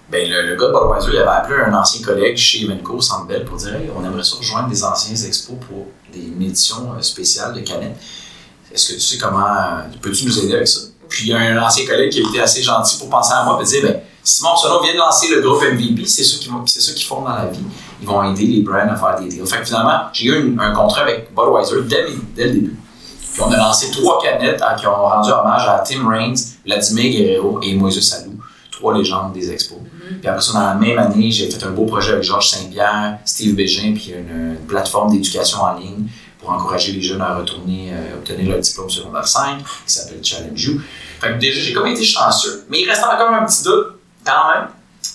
ben, 0.10 0.30
le, 0.30 0.44
le 0.48 0.56
gars 0.56 0.68
de 0.68 0.72
Budweiser, 0.72 1.10
il 1.14 1.18
avait 1.18 1.28
appelé 1.30 1.60
un 1.68 1.74
ancien 1.74 2.02
collègue 2.06 2.38
chez 2.38 2.64
Evenco, 2.64 3.02
Centre 3.02 3.26
Bell, 3.26 3.44
pour 3.44 3.58
dire 3.58 3.76
hey, 3.76 3.90
on 3.98 4.06
aimerait 4.06 4.24
ça 4.24 4.38
rejoindre 4.38 4.70
des 4.70 4.82
anciens 4.82 5.14
expos 5.28 5.58
pour 5.68 5.88
des, 6.14 6.20
une 6.22 6.42
édition 6.44 6.94
euh, 6.98 7.02
spéciale 7.02 7.54
de 7.54 7.60
canettes. 7.60 7.98
Est-ce 8.74 8.90
que 8.90 8.94
tu 8.94 9.00
sais 9.02 9.18
comment. 9.18 9.46
euh, 9.46 9.82
Peux-tu 10.02 10.26
nous 10.26 10.40
aider 10.40 10.54
avec 10.56 10.70
ça? 10.70 10.80
Puis 11.10 11.26
il 11.26 11.30
y 11.32 11.34
a 11.34 11.38
un 11.40 11.58
ancien 11.62 11.86
collègue 11.86 12.12
qui 12.12 12.24
a 12.24 12.30
été 12.30 12.40
assez 12.42 12.64
gentil 12.64 12.98
pour 12.98 13.10
penser 13.10 13.34
à 13.34 13.44
moi 13.44 13.60
et 13.62 13.66
dire 13.66 13.84
ben, 13.84 14.00
Simon 14.24 14.56
Sono 14.56 14.82
vient 14.82 14.94
de 14.94 14.98
lancer 15.00 15.28
le 15.36 15.42
groupe 15.42 15.62
MVP, 15.64 16.06
c'est 16.06 16.24
ça 16.24 16.38
qu'ils 16.40 16.52
vont- 16.52 16.66
c'est 16.66 16.82
ça 16.82 16.94
qu'ils 16.94 17.06
font 17.06 17.22
dans 17.22 17.36
la 17.36 17.46
vie. 17.48 17.60
Ils 18.06 18.12
vont 18.12 18.24
aider 18.32 18.46
les 18.46 18.62
brands 18.62 18.76
à 18.88 18.96
faire 18.96 19.20
des 19.20 19.30
deals. 19.30 19.48
Fait 19.48 19.58
que 19.62 19.66
finalement, 19.66 20.02
j'ai 20.14 20.28
eu 20.28 20.48
une- 20.48 20.60
un 20.60 20.72
contrat 20.74 21.02
avec 21.02 21.30
Budweiser 21.36 21.82
dès, 21.90 22.06
dès 22.36 22.44
le 22.46 22.52
début. 22.52 22.76
Puis 23.34 23.42
on 23.42 23.52
a 23.52 23.58
lancé 23.58 23.90
trois 23.92 24.22
canettes 24.22 24.62
hein, 24.62 24.76
qui 24.80 24.86
ont 24.86 24.94
rendu 24.96 25.32
hommage 25.32 25.68
à 25.68 25.80
Tim 25.80 26.08
Raines, 26.08 26.36
Vladimir 26.66 27.12
Guerrero 27.12 27.60
et 27.64 27.74
Moïse 27.74 28.00
Salou, 28.08 28.36
trois 28.72 28.94
légendes 28.96 29.34
des 29.34 29.52
expos. 29.52 29.80
Puis 30.20 30.28
après 30.30 30.42
ça, 30.42 30.54
dans 30.54 30.60
la 30.68 30.76
même 30.76 31.00
année, 31.00 31.32
j'ai 31.32 31.50
fait 31.50 31.64
un 31.66 31.72
beau 31.72 31.86
projet 31.86 32.12
avec 32.14 32.24
Georges 32.24 32.50
Saint-Pierre, 32.52 33.18
Steve 33.26 33.56
Bégin, 33.56 33.94
puis 33.96 34.14
une, 34.18 34.52
une 34.52 34.66
plateforme 34.68 35.12
d'éducation 35.12 35.62
en 35.64 35.74
ligne 35.80 36.08
pour 36.40 36.52
encourager 36.52 36.92
les 36.92 37.02
jeunes 37.02 37.22
à 37.22 37.36
retourner 37.36 37.90
euh, 37.92 38.16
obtenir 38.18 38.52
leur 38.52 38.60
diplôme 38.60 38.90
secondaire 38.90 39.28
5, 39.28 39.58
qui 39.58 39.64
s'appelle 39.94 40.20
Challenge 40.24 40.64
You. 40.64 40.80
Fait 41.20 41.30
que 41.34 41.40
déjà, 41.40 41.60
j'ai 41.60 41.74
comme 41.74 41.88
été 41.88 42.04
chanceux. 42.04 42.66
Mais 42.70 42.82
il 42.82 42.88
reste 42.90 43.04
encore 43.04 43.32
un 43.32 43.46
petit 43.46 43.64
doute, 43.64 43.88
quand 44.24 44.54
même, 44.54 44.68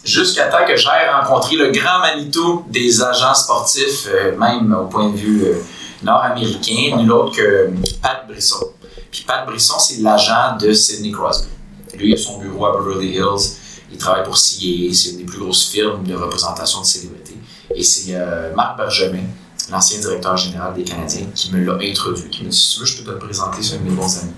jusqu'à 0.05 0.48
temps 0.48 0.66
que 0.66 0.76
j'aille 0.76 1.09
rencontrer 1.09 1.57
le 1.57 1.70
grand 1.70 2.00
Manitou 2.00 2.64
des 2.68 3.03
agents 3.03 3.35
sportifs, 3.35 4.07
euh, 4.09 4.37
même 4.37 4.72
au 4.72 4.87
point 4.87 5.11
de 5.11 5.16
vue 5.16 5.44
euh, 5.44 5.62
nord-américain, 6.03 6.96
nul 6.96 7.12
autre 7.12 7.37
que 7.37 7.70
Pat 8.03 8.26
Brisson. 8.26 8.66
Puis 9.11 9.24
Pat 9.26 9.46
Brisson, 9.46 9.79
c'est 9.79 10.00
l'agent 10.00 10.57
de 10.59 10.72
Sidney 10.72 11.11
Crosby. 11.11 11.48
Lui, 11.96 12.11
il 12.11 12.14
a 12.14 12.16
son 12.16 12.38
bureau 12.38 12.66
à 12.66 12.79
Beverly 12.79 13.16
Hills. 13.16 13.57
Il 13.92 13.98
travaille 13.98 14.24
pour 14.24 14.35
CAA, 14.35 14.94
c'est 14.94 15.11
une 15.11 15.18
des 15.18 15.24
plus 15.24 15.40
grosses 15.40 15.68
firmes 15.68 16.05
de 16.05 16.14
représentation 16.14 16.81
de 16.81 16.87
célébrités. 16.87 17.37
Et 17.74 17.83
c'est 17.83 18.14
euh, 18.14 18.55
Marc 18.55 18.76
Bergevin, 18.76 19.24
l'ancien 19.70 19.98
directeur 19.98 20.37
général 20.37 20.74
des 20.74 20.85
Canadiens, 20.85 21.26
qui 21.35 21.53
me 21.53 21.64
l'a 21.64 21.74
introduit, 21.83 22.31
qui 22.31 22.44
m'a 22.44 22.50
dit 22.50 22.57
Si 22.57 22.74
tu 22.74 22.81
veux, 22.81 22.87
je 22.87 23.03
peux 23.03 23.12
te 23.12 23.18
présenter, 23.18 23.62
c'est 23.62 23.74
un 23.74 23.79
de 23.79 23.85
mes 23.85 23.96
bons 23.96 24.18
amis. 24.18 24.33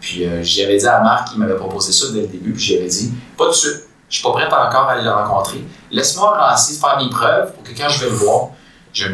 Puis 0.00 0.26
euh, 0.26 0.42
j'y 0.42 0.64
dit 0.66 0.86
à 0.86 1.00
Marc, 1.00 1.30
il 1.34 1.38
m'avait 1.38 1.56
proposé 1.56 1.92
ça 1.92 2.12
dès 2.12 2.20
le 2.20 2.26
début, 2.28 2.52
puis 2.52 2.62
j'avais 2.62 2.86
dit 2.86 3.12
Pas 3.36 3.48
de 3.48 3.52
suite, 3.52 3.87
je 4.08 4.14
suis 4.16 4.22
pas 4.22 4.32
prête 4.32 4.52
encore 4.52 4.88
à 4.88 4.92
aller 4.92 5.02
le 5.04 5.10
rencontrer. 5.12 5.64
Laisse-moi 5.90 6.36
lancer, 6.38 6.74
faire 6.78 6.96
mes 6.98 7.10
preuves 7.10 7.52
pour 7.52 7.62
que 7.62 7.70
quand 7.76 7.88
je 7.88 8.04
vais 8.04 8.10
le 8.10 8.16
voir, 8.16 8.48
j'ai 8.92 9.04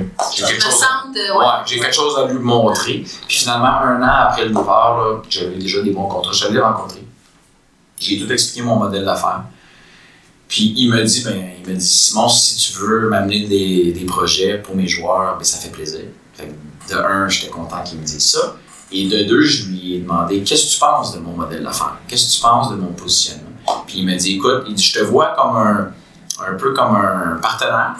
quelque 0.46 0.62
chose. 0.62 0.80
euh, 1.16 1.38
Ouais, 1.38 1.44
ouais. 1.44 1.52
j'ai 1.66 1.78
quelque 1.80 1.94
chose 1.94 2.16
à 2.18 2.26
lui 2.26 2.38
montrer. 2.38 3.04
Puis 3.28 3.38
finalement, 3.38 3.66
un 3.80 4.00
an 4.02 4.26
après 4.28 4.44
le 4.44 4.50
départ, 4.50 4.98
là, 4.98 5.22
j'avais 5.28 5.56
déjà 5.56 5.82
des 5.82 5.90
bons 5.90 6.06
contrats. 6.06 6.32
Je 6.32 6.48
l'ai 6.48 6.60
rencontré. 6.60 7.04
J'ai 7.98 8.18
tout 8.20 8.30
expliqué 8.32 8.62
mon 8.62 8.76
modèle 8.76 9.04
d'affaires. 9.04 9.42
Puis 10.48 10.74
il 10.76 10.90
me 10.90 11.02
dit, 11.02 11.22
ben, 11.24 11.50
il 11.64 11.68
me 11.72 11.76
dit, 11.76 11.86
Simon, 11.86 12.28
si 12.28 12.56
tu 12.72 12.78
veux 12.78 13.08
m'amener 13.08 13.46
des, 13.46 13.92
des 13.92 14.04
projets 14.04 14.58
pour 14.58 14.76
mes 14.76 14.86
joueurs, 14.86 15.36
ben, 15.38 15.44
ça 15.44 15.58
fait 15.58 15.70
plaisir. 15.70 16.00
Fait 16.34 16.46
que 16.48 16.92
de 16.94 16.98
un, 16.98 17.28
j'étais 17.28 17.50
content 17.50 17.82
qu'il 17.82 17.98
me 17.98 18.04
dise 18.04 18.24
ça. 18.32 18.54
Et 18.92 19.08
de 19.08 19.24
deux, 19.24 19.42
je 19.42 19.66
lui 19.70 19.94
ai 19.96 20.00
demandé, 20.00 20.42
qu'est-ce 20.42 20.66
que 20.66 20.72
tu 20.74 20.78
penses 20.78 21.14
de 21.14 21.18
mon 21.18 21.32
modèle 21.32 21.64
d'affaires? 21.64 21.96
Qu'est-ce 22.06 22.28
que 22.28 22.36
tu 22.36 22.40
penses 22.42 22.70
de 22.70 22.76
mon 22.76 22.92
positionnement? 22.92 23.43
Puis 23.86 23.98
il 23.98 24.06
me 24.06 24.16
dit, 24.16 24.36
écoute, 24.36 24.64
il 24.68 24.74
dit, 24.74 24.82
je 24.82 24.98
te 24.98 25.04
vois 25.04 25.34
comme 25.38 25.56
un, 25.56 25.90
un 26.46 26.54
peu 26.54 26.72
comme 26.72 26.94
un 26.96 27.38
partenaire. 27.40 27.94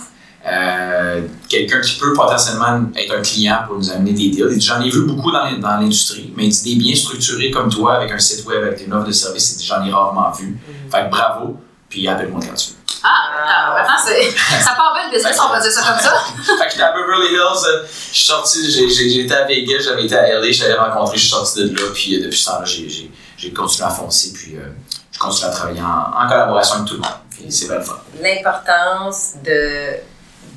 Euh, 0.47 1.23
quelqu'un 1.49 1.81
qui 1.81 1.99
peut 1.99 2.13
potentiellement 2.13 2.83
être 2.97 3.15
un 3.15 3.23
client 3.23 3.61
pour 3.67 3.79
nous 3.79 3.91
amener 3.91 4.13
des 4.13 4.29
deals. 4.29 4.49
Il 4.51 4.59
dit, 4.59 4.67
J'en 4.67 4.81
ai 4.83 4.91
vu 4.91 5.03
beaucoup 5.07 5.31
dans, 5.33 5.51
dans 5.59 5.77
l'industrie, 5.81 6.33
mais 6.37 6.45
il 6.47 6.51
dit 6.51 6.75
des 6.75 6.79
bien 6.83 6.95
structurés 6.95 7.51
comme 7.51 7.71
toi, 7.71 7.95
avec 7.97 8.11
un 8.13 8.19
site 8.19 8.45
web, 8.47 8.63
avec 8.63 8.87
une 8.87 8.93
offre 8.93 9.07
de 9.07 9.13
service, 9.13 9.53
il 9.53 9.59
dit, 9.59 9.65
j'en 9.67 9.83
ai 9.85 9.91
rarement 9.91 10.31
vu. 10.33 10.59
Fait 10.93 11.05
que 11.07 11.11
bravo, 11.11 11.57
puis 11.89 12.07
appelle-moi 12.07 12.41
quand 12.47 12.55
tu 12.55 12.71
veux. 12.71 12.77
Ah, 13.07 13.75
attends, 13.79 14.03
c'est- 14.07 14.31
ça 14.63 14.73
part 14.77 14.93
bien 14.95 15.11
le 15.11 15.15
business, 15.17 15.39
on 15.43 15.49
va 15.51 15.61
dire 15.61 15.71
ça 15.71 15.83
comme 15.91 16.01
ça. 16.01 16.13
fait 16.59 16.65
que 16.67 16.71
j'étais 16.73 16.83
à 16.83 16.93
Beverly 16.93 17.33
Hills, 17.35 17.67
euh, 17.69 17.83
je 18.13 18.17
suis 18.17 18.27
sorti, 18.27 18.71
j'étais 18.71 19.35
à 19.35 19.45
Vegas, 19.47 19.81
j'avais 19.85 20.05
été 20.05 20.15
à 20.17 20.27
LA, 20.41 20.51
je 20.53 20.61
t'avais 20.61 20.75
rencontré, 20.75 21.17
je 21.17 21.23
suis 21.23 21.31
sorti 21.31 21.65
de 21.71 21.75
là, 21.75 21.85
puis 21.95 22.17
euh, 22.17 22.25
depuis 22.25 22.39
ce 22.39 22.47
temps-là, 22.51 22.65
j'ai- 22.67 22.89
j'ai 22.89 23.11
j'ai 23.37 23.53
continué 23.53 23.87
à 23.87 23.91
foncer, 23.91 24.33
puis 24.33 24.57
euh, 24.57 24.69
je 25.15 25.19
continue 25.19 25.49
à 25.49 25.53
travailler 25.53 25.81
en, 25.81 26.25
en 26.25 26.29
collaboration 26.29 26.77
avec 26.77 26.89
tout 26.89 26.95
le 26.95 27.01
monde. 27.01 27.11
Puis 27.31 27.51
c'est 27.51 27.67
bien 27.67 27.79
le 27.79 27.83
fun. 27.83 27.99
L'importance 28.21 29.35
de 29.45 30.01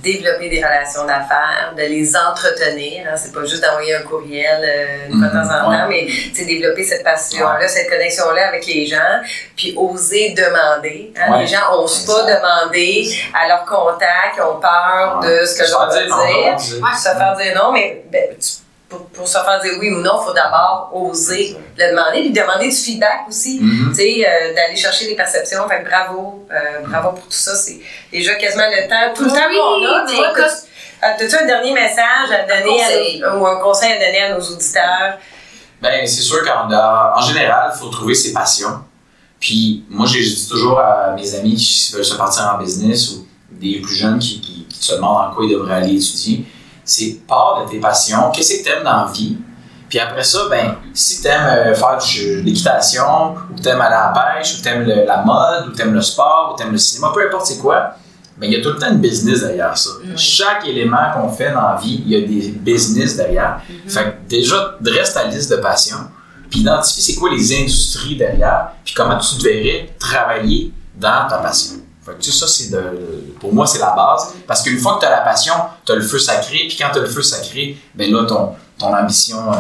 développer 0.04 0.50
des 0.50 0.64
relations 0.64 1.06
d'affaires, 1.06 1.74
de 1.76 1.82
les 1.82 2.16
entretenir. 2.16 3.08
Hein, 3.08 3.16
c'est 3.18 3.34
pas 3.34 3.44
juste 3.46 3.64
d'envoyer 3.64 3.96
un 3.96 4.04
courriel 4.04 4.62
euh, 4.64 5.08
de 5.08 5.32
temps 5.32 5.46
en 5.46 5.72
temps, 5.72 5.88
mais 5.90 6.08
c'est 6.34 6.46
développer 6.46 6.84
cette 6.84 7.04
passion-là, 7.04 7.68
cette 7.68 7.90
connexion-là 7.90 8.50
avec 8.50 8.66
les 8.68 8.86
gens, 8.86 9.22
puis 9.56 9.74
oser 9.76 10.36
demander. 10.36 11.14
Hein, 11.18 11.40
Les 11.40 11.48
gens 11.48 11.72
n'osent 11.72 12.06
pas 12.06 12.24
demander 12.24 13.10
à 13.34 13.48
leurs 13.48 13.66
contacts, 13.66 14.38
ils 14.38 14.42
ont 14.44 14.60
peur 14.60 15.20
de 15.22 15.46
ce 15.46 15.58
que 15.58 15.66
je 15.66 15.72
leur 15.72 15.90
dire. 15.90 16.60
se 16.60 17.10
faire 17.10 17.36
dire 17.36 17.56
non, 17.56 17.72
mais 17.72 18.04
ben, 18.12 18.36
pour, 18.90 19.28
se 19.28 19.38
faire 19.38 19.60
dire 19.62 19.74
oui 19.80 19.90
ou 19.92 20.00
non, 20.00 20.20
il 20.22 20.26
faut 20.26 20.34
d'abord 20.34 20.92
oser 20.94 21.58
le 21.78 21.90
demander, 21.92 22.22
puis 22.22 22.32
demander 22.32 22.70
du 22.70 22.76
feedback 22.76 23.28
aussi, 23.28 23.60
mm-hmm. 23.60 23.90
tu 23.90 23.96
sais, 23.96 24.26
euh, 24.26 24.54
d'aller 24.54 24.76
chercher 24.76 25.08
des 25.08 25.16
perceptions. 25.16 25.68
Fait 25.68 25.84
bravo, 25.84 26.46
euh, 26.52 26.88
bravo 26.88 27.10
pour 27.12 27.26
tout 27.26 27.32
ça. 27.32 27.56
C'est 27.56 27.80
déjà 28.12 28.36
quasiment 28.36 28.64
le 28.70 28.88
temps, 28.88 29.14
tout 29.14 29.26
le 29.26 29.30
temps 29.30 29.36
qu'on 29.36 29.86
a. 29.86 30.06
Tu 31.18 31.26
as-tu 31.26 31.36
un 31.36 31.46
dernier 31.46 31.74
message 31.74 32.32
à 32.32 32.44
donner 32.44 33.22
ou 33.38 33.46
un 33.46 33.60
conseil 33.60 33.92
à 33.92 33.96
donner 33.96 34.22
à 34.24 34.34
nos 34.36 34.42
auditeurs? 34.42 35.18
Ben, 35.82 36.08
c'est 36.08 36.22
sûr 36.22 36.44
qu'en 36.44 37.22
général, 37.22 37.72
il 37.76 37.80
faut 37.80 37.90
trouver 37.90 38.16
ses 38.16 38.34
passions. 38.34 38.80
Puis 39.40 39.86
moi, 39.90 40.08
j'ai 40.08 40.24
dit 40.24 40.48
toujours 40.50 40.80
à 40.80 41.14
mes 41.14 41.36
amis 41.36 41.56
qui 41.56 41.92
veulent 41.94 42.06
se 42.06 42.16
partir 42.16 42.52
en 42.56 42.58
business 42.58 43.12
ou 43.12 43.28
des 43.52 43.80
plus 43.80 43.94
jeunes 43.94 44.18
qui, 44.18 44.42
qui, 44.42 44.66
qui 44.66 44.84
se 44.84 44.96
demandent 44.96 45.30
en 45.30 45.36
quoi 45.36 45.46
ils 45.46 45.52
devraient 45.52 45.76
aller 45.76 45.96
étudier 45.96 46.46
c'est 46.88 47.20
part 47.28 47.64
de 47.64 47.70
tes 47.70 47.80
passions. 47.80 48.32
Qu'est-ce 48.32 48.58
que 48.58 48.64
tu 48.64 48.70
aimes 48.70 48.84
dans 48.84 49.06
la 49.06 49.12
vie? 49.12 49.38
Puis 49.90 50.00
après 50.00 50.24
ça, 50.24 50.48
ben, 50.50 50.76
si 50.94 51.22
tu 51.22 51.28
aimes 51.28 51.46
euh, 51.46 51.74
faire 51.74 51.98
de 51.98 52.42
l'équitation, 52.42 53.36
ou 53.52 53.62
tu 53.62 53.68
aimes 53.70 53.80
aller 53.80 53.96
à 53.96 54.12
la 54.14 54.36
pêche, 54.36 54.56
ou 54.56 54.62
tu 54.62 54.68
aimes 54.68 54.84
la 54.84 55.24
mode, 55.24 55.68
ou 55.68 55.72
tu 55.72 55.82
aimes 55.82 55.94
le 55.94 56.02
sport, 56.02 56.52
ou 56.54 56.58
tu 56.58 56.64
aimes 56.64 56.74
le 56.74 56.78
cinéma, 56.78 57.12
peu 57.14 57.26
importe 57.26 57.46
c'est 57.46 57.60
quoi, 57.60 57.92
ben, 58.38 58.48
il 58.48 58.54
y 58.54 58.56
a 58.56 58.62
tout 58.62 58.70
le 58.70 58.78
temps 58.78 58.90
une 58.90 59.00
business 59.00 59.42
derrière 59.42 59.78
ça. 59.78 59.92
Chaque 60.16 60.66
élément 60.66 61.12
qu'on 61.14 61.30
fait 61.30 61.52
dans 61.52 61.62
la 61.62 61.80
vie, 61.82 62.02
il 62.06 62.12
y 62.12 62.16
a 62.16 62.28
des 62.28 62.50
business 62.50 63.16
derrière. 63.16 63.62
Mm-hmm. 63.70 63.90
Fait 63.90 64.04
que 64.04 64.30
déjà, 64.30 64.76
dresse 64.82 65.14
ta 65.14 65.26
liste 65.26 65.52
de 65.52 65.58
passions, 65.58 66.10
puis 66.50 66.62
identifie 66.62 67.02
c'est 67.02 67.16
quoi 67.16 67.30
les 67.32 67.62
industries 67.62 68.18
derrière, 68.18 68.72
puis 68.84 68.94
comment 68.94 69.18
tu 69.18 69.36
devrais 69.38 69.90
travailler 70.00 70.74
dans 70.96 71.28
ta 71.30 71.38
passion 71.38 71.78
ça, 72.22 72.48
c'est 72.48 72.70
de, 72.70 73.34
pour 73.40 73.54
moi, 73.54 73.68
c'est 73.68 73.80
la 73.80 73.92
base. 73.92 74.34
Parce 74.48 74.62
qu'une 74.62 74.80
fois 74.80 74.96
que 74.96 75.02
tu 75.02 75.06
as 75.06 75.12
la 75.12 75.22
passion, 75.22 75.54
tu 75.86 75.92
as 75.92 75.96
le 75.96 76.02
feu 76.02 76.20
sacré. 76.20 76.66
Puis 76.68 76.78
quand 76.78 76.90
tu 76.92 77.00
as 77.00 77.02
le 77.02 77.08
feu 77.08 77.22
sacré, 77.22 77.78
ben 77.96 78.12
là, 78.12 78.26
ton, 78.26 78.56
ton 78.78 78.96
ambition. 78.96 79.38
Euh, 79.52 79.58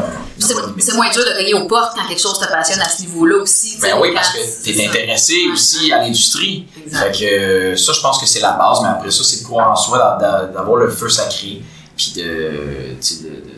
c'est 0.79 0.93
moins 0.93 1.10
dur 1.10 1.23
de 1.25 1.38
gagner 1.38 1.53
aux 1.53 1.67
portes 1.67 1.95
quand 1.95 2.07
quelque 2.07 2.21
chose 2.21 2.39
te 2.39 2.47
passionne 2.47 2.81
à 2.81 2.89
ce 2.89 3.01
niveau-là 3.01 3.38
aussi. 3.38 3.77
Ben 3.81 3.95
oui, 3.99 4.12
parce 4.13 4.29
que 4.29 4.63
tu 4.63 4.77
es 4.77 4.88
intéressé 4.88 5.47
aussi 5.51 5.91
à 5.91 5.99
l'industrie. 5.99 6.67
Fait 6.91 7.12
que 7.12 7.25
euh, 7.25 7.75
ça, 7.77 7.93
je 7.93 8.01
pense 8.01 8.19
que 8.19 8.25
c'est 8.25 8.41
la 8.41 8.51
base. 8.51 8.79
Mais 8.81 8.89
après 8.89 9.12
ça, 9.12 9.23
c'est 9.23 9.41
de 9.41 9.45
croire 9.45 9.71
en 9.71 9.75
soi, 9.75 10.17
d'avoir 10.19 10.77
le 10.77 10.89
feu 10.89 11.10
sacré. 11.10 11.62
Puis 11.95 12.13
de, 12.15 12.21
de 12.21 13.57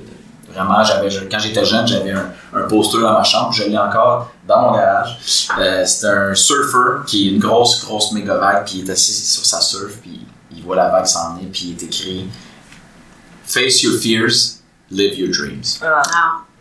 Vraiment, 0.53 0.83
j'avais, 0.83 1.09
quand 1.29 1.39
j'étais 1.39 1.63
jeune, 1.63 1.87
j'avais 1.87 2.11
un, 2.11 2.31
un, 2.55 2.61
poster 2.61 2.99
dans 2.99 3.13
ma 3.13 3.23
chambre, 3.23 3.51
je 3.53 3.63
l'ai 3.65 3.77
encore 3.77 4.31
dans 4.49 4.61
mon 4.63 4.71
garage. 4.71 5.17
Euh, 5.59 5.85
c'est 5.85 6.07
un 6.07 6.33
surfer 6.33 7.05
qui 7.05 7.27
est 7.27 7.31
une 7.31 7.39
grosse, 7.39 7.85
grosse 7.85 8.11
méga 8.11 8.35
vague, 8.35 8.65
puis 8.65 8.79
il 8.79 8.89
est 8.89 8.91
assis 8.91 9.13
sur 9.13 9.45
sa 9.45 9.61
surf, 9.61 9.97
puis 10.01 10.25
il 10.51 10.63
voit 10.63 10.75
la 10.75 10.89
vague 10.89 11.05
s'en 11.05 11.35
aller, 11.35 11.45
puis 11.45 11.67
il 11.67 11.71
est 11.71 11.83
écrit 11.85 12.27
Face 13.45 13.83
your 13.83 13.93
fears, 13.93 14.61
live 14.89 15.17
your 15.17 15.29
dreams. 15.31 15.79
Ah. 15.83 16.01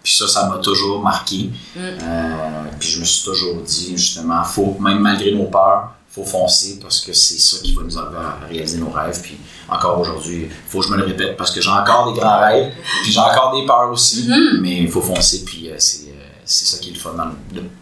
Puis 0.03 0.15
ça, 0.15 0.29
ça 0.29 0.49
m'a 0.49 0.59
toujours 0.59 1.03
marqué. 1.03 1.51
Mm. 1.75 1.81
Euh, 1.81 2.65
puis 2.79 2.91
je 2.91 3.01
me 3.01 3.05
suis 3.05 3.25
toujours 3.25 3.63
dit, 3.63 3.97
justement, 3.97 4.45
faut, 4.45 4.77
même 4.81 5.01
malgré 5.01 5.33
nos 5.33 5.45
peurs, 5.45 5.93
faut 6.11 6.25
foncer 6.25 6.79
parce 6.81 7.01
que 7.01 7.13
c'est 7.13 7.39
ça 7.39 7.59
qui 7.63 7.75
va 7.75 7.83
nous 7.83 7.93
aider 7.93 8.17
à 8.17 8.47
réaliser 8.47 8.79
nos 8.79 8.91
rêves. 8.91 9.21
Puis 9.23 9.39
encore 9.69 9.99
aujourd'hui, 10.01 10.49
il 10.51 10.71
faut 10.71 10.81
que 10.81 10.87
je 10.87 10.93
me 10.93 10.97
le 10.97 11.05
répète 11.05 11.37
parce 11.37 11.51
que 11.51 11.61
j'ai 11.61 11.71
encore 11.71 12.13
des 12.13 12.19
grands 12.19 12.41
rêves, 12.41 12.73
puis 13.03 13.13
j'ai 13.13 13.21
encore 13.21 13.55
des 13.59 13.67
peurs 13.67 13.91
aussi, 13.91 14.29
mm-hmm. 14.29 14.61
mais 14.61 14.77
il 14.83 14.91
faut 14.91 15.03
foncer. 15.03 15.45
Puis 15.45 15.71
euh, 15.71 15.75
c'est, 15.79 16.08
c'est 16.49 16.65
ça 16.65 16.79
qui 16.79 16.91
est 16.91 16.95
le 16.95 16.99
fun 16.99 17.13
dans 17.13 17.31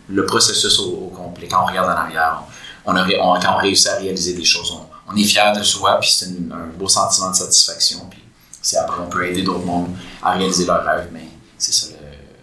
le, 0.08 0.26
processus 0.26 0.78
au, 0.80 1.12
complet. 1.14 1.46
Quand 1.46 1.62
on 1.62 1.66
regarde 1.66 1.88
en 1.88 2.00
arrière, 2.02 2.42
on, 2.84 2.96
on, 2.96 3.40
quand 3.40 3.54
on 3.54 3.58
réussit 3.58 3.86
à 3.86 3.96
réaliser 3.96 4.34
des 4.34 4.44
choses, 4.44 4.76
on, 5.08 5.16
est 5.16 5.24
fier 5.24 5.52
de 5.52 5.62
soi, 5.62 5.98
puis 6.00 6.10
c'est 6.10 6.26
un 6.26 6.66
beau 6.76 6.88
sentiment 6.88 7.30
de 7.30 7.36
satisfaction. 7.36 8.00
Puis 8.10 8.22
c'est 8.60 8.76
après, 8.76 9.00
on 9.00 9.08
peut 9.08 9.24
aider 9.24 9.42
d'autres 9.42 9.64
mondes 9.64 9.94
à 10.20 10.32
réaliser 10.32 10.66
leurs 10.66 10.84
rêves, 10.84 11.08
mais 11.12 11.28
c'est 11.56 11.72
ça, 11.72 11.86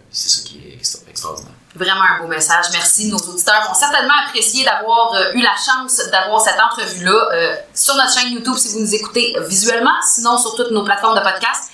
c'est 0.10 0.30
ça 0.30 0.42
qui 0.44 0.60
est 0.60 0.80
extraordinaire. 1.10 1.52
Vraiment 1.76 2.04
un 2.04 2.22
beau 2.22 2.28
message. 2.28 2.66
Merci. 2.72 3.10
Nos 3.10 3.18
auditeurs 3.18 3.68
vont 3.68 3.74
certainement 3.74 4.14
apprécier 4.28 4.64
d'avoir 4.64 5.14
euh, 5.16 5.34
eu 5.34 5.42
la 5.42 5.56
chance 5.56 6.00
d'avoir 6.12 6.40
cette 6.40 6.60
entrevue-là 6.60 7.30
euh, 7.34 7.56
sur 7.74 7.96
notre 7.96 8.14
chaîne 8.14 8.32
YouTube 8.32 8.56
si 8.56 8.70
vous 8.74 8.80
nous 8.80 8.96
écoutez 8.96 9.36
visuellement, 9.48 10.00
sinon 10.08 10.38
sur 10.38 10.56
toutes 10.56 10.72
nos 10.72 10.84
plateformes 10.84 11.18
de 11.18 11.24
podcast. 11.24 11.72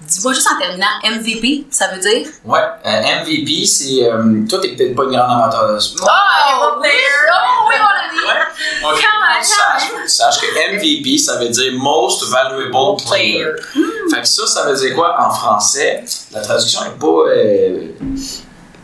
Dis-moi 0.00 0.32
juste 0.32 0.48
en 0.52 0.58
terminant, 0.58 0.86
MVP, 1.04 1.66
ça 1.70 1.88
veut 1.88 2.00
dire? 2.00 2.26
Ouais, 2.44 2.60
euh, 2.86 3.22
MVP, 3.22 3.66
c'est. 3.66 4.08
toi, 4.48 4.58
t'es 4.60 4.74
peut-être 4.74 4.94
pas 4.94 5.04
une 5.04 5.10
grande 5.10 5.30
amateur 5.30 5.74
de 5.74 5.78
sport. 5.78 6.08
Oh, 6.10 6.64
oh, 6.64 6.80
player! 6.80 6.96
Oh, 7.32 7.68
oui, 7.68 7.74
on 7.78 7.84
l'a 7.84 8.12
dit! 8.12 8.26
Ouais. 8.26 8.92
Okay. 8.92 9.04
Sache, 9.42 9.90
sache, 10.06 10.40
que 10.40 10.76
MVP, 10.76 11.16
ça 11.16 11.38
veut 11.38 11.48
dire 11.48 11.72
Most 11.74 12.24
Valuable 12.28 13.02
Player. 13.06 13.52
Fait 14.10 14.20
que 14.20 14.28
ça, 14.28 14.46
ça 14.46 14.66
veut 14.66 14.76
dire 14.76 14.94
quoi 14.94 15.16
en 15.18 15.30
français? 15.30 16.04
La 16.32 16.40
traduction 16.40 16.80
est 16.84 16.98
pas 16.98 17.24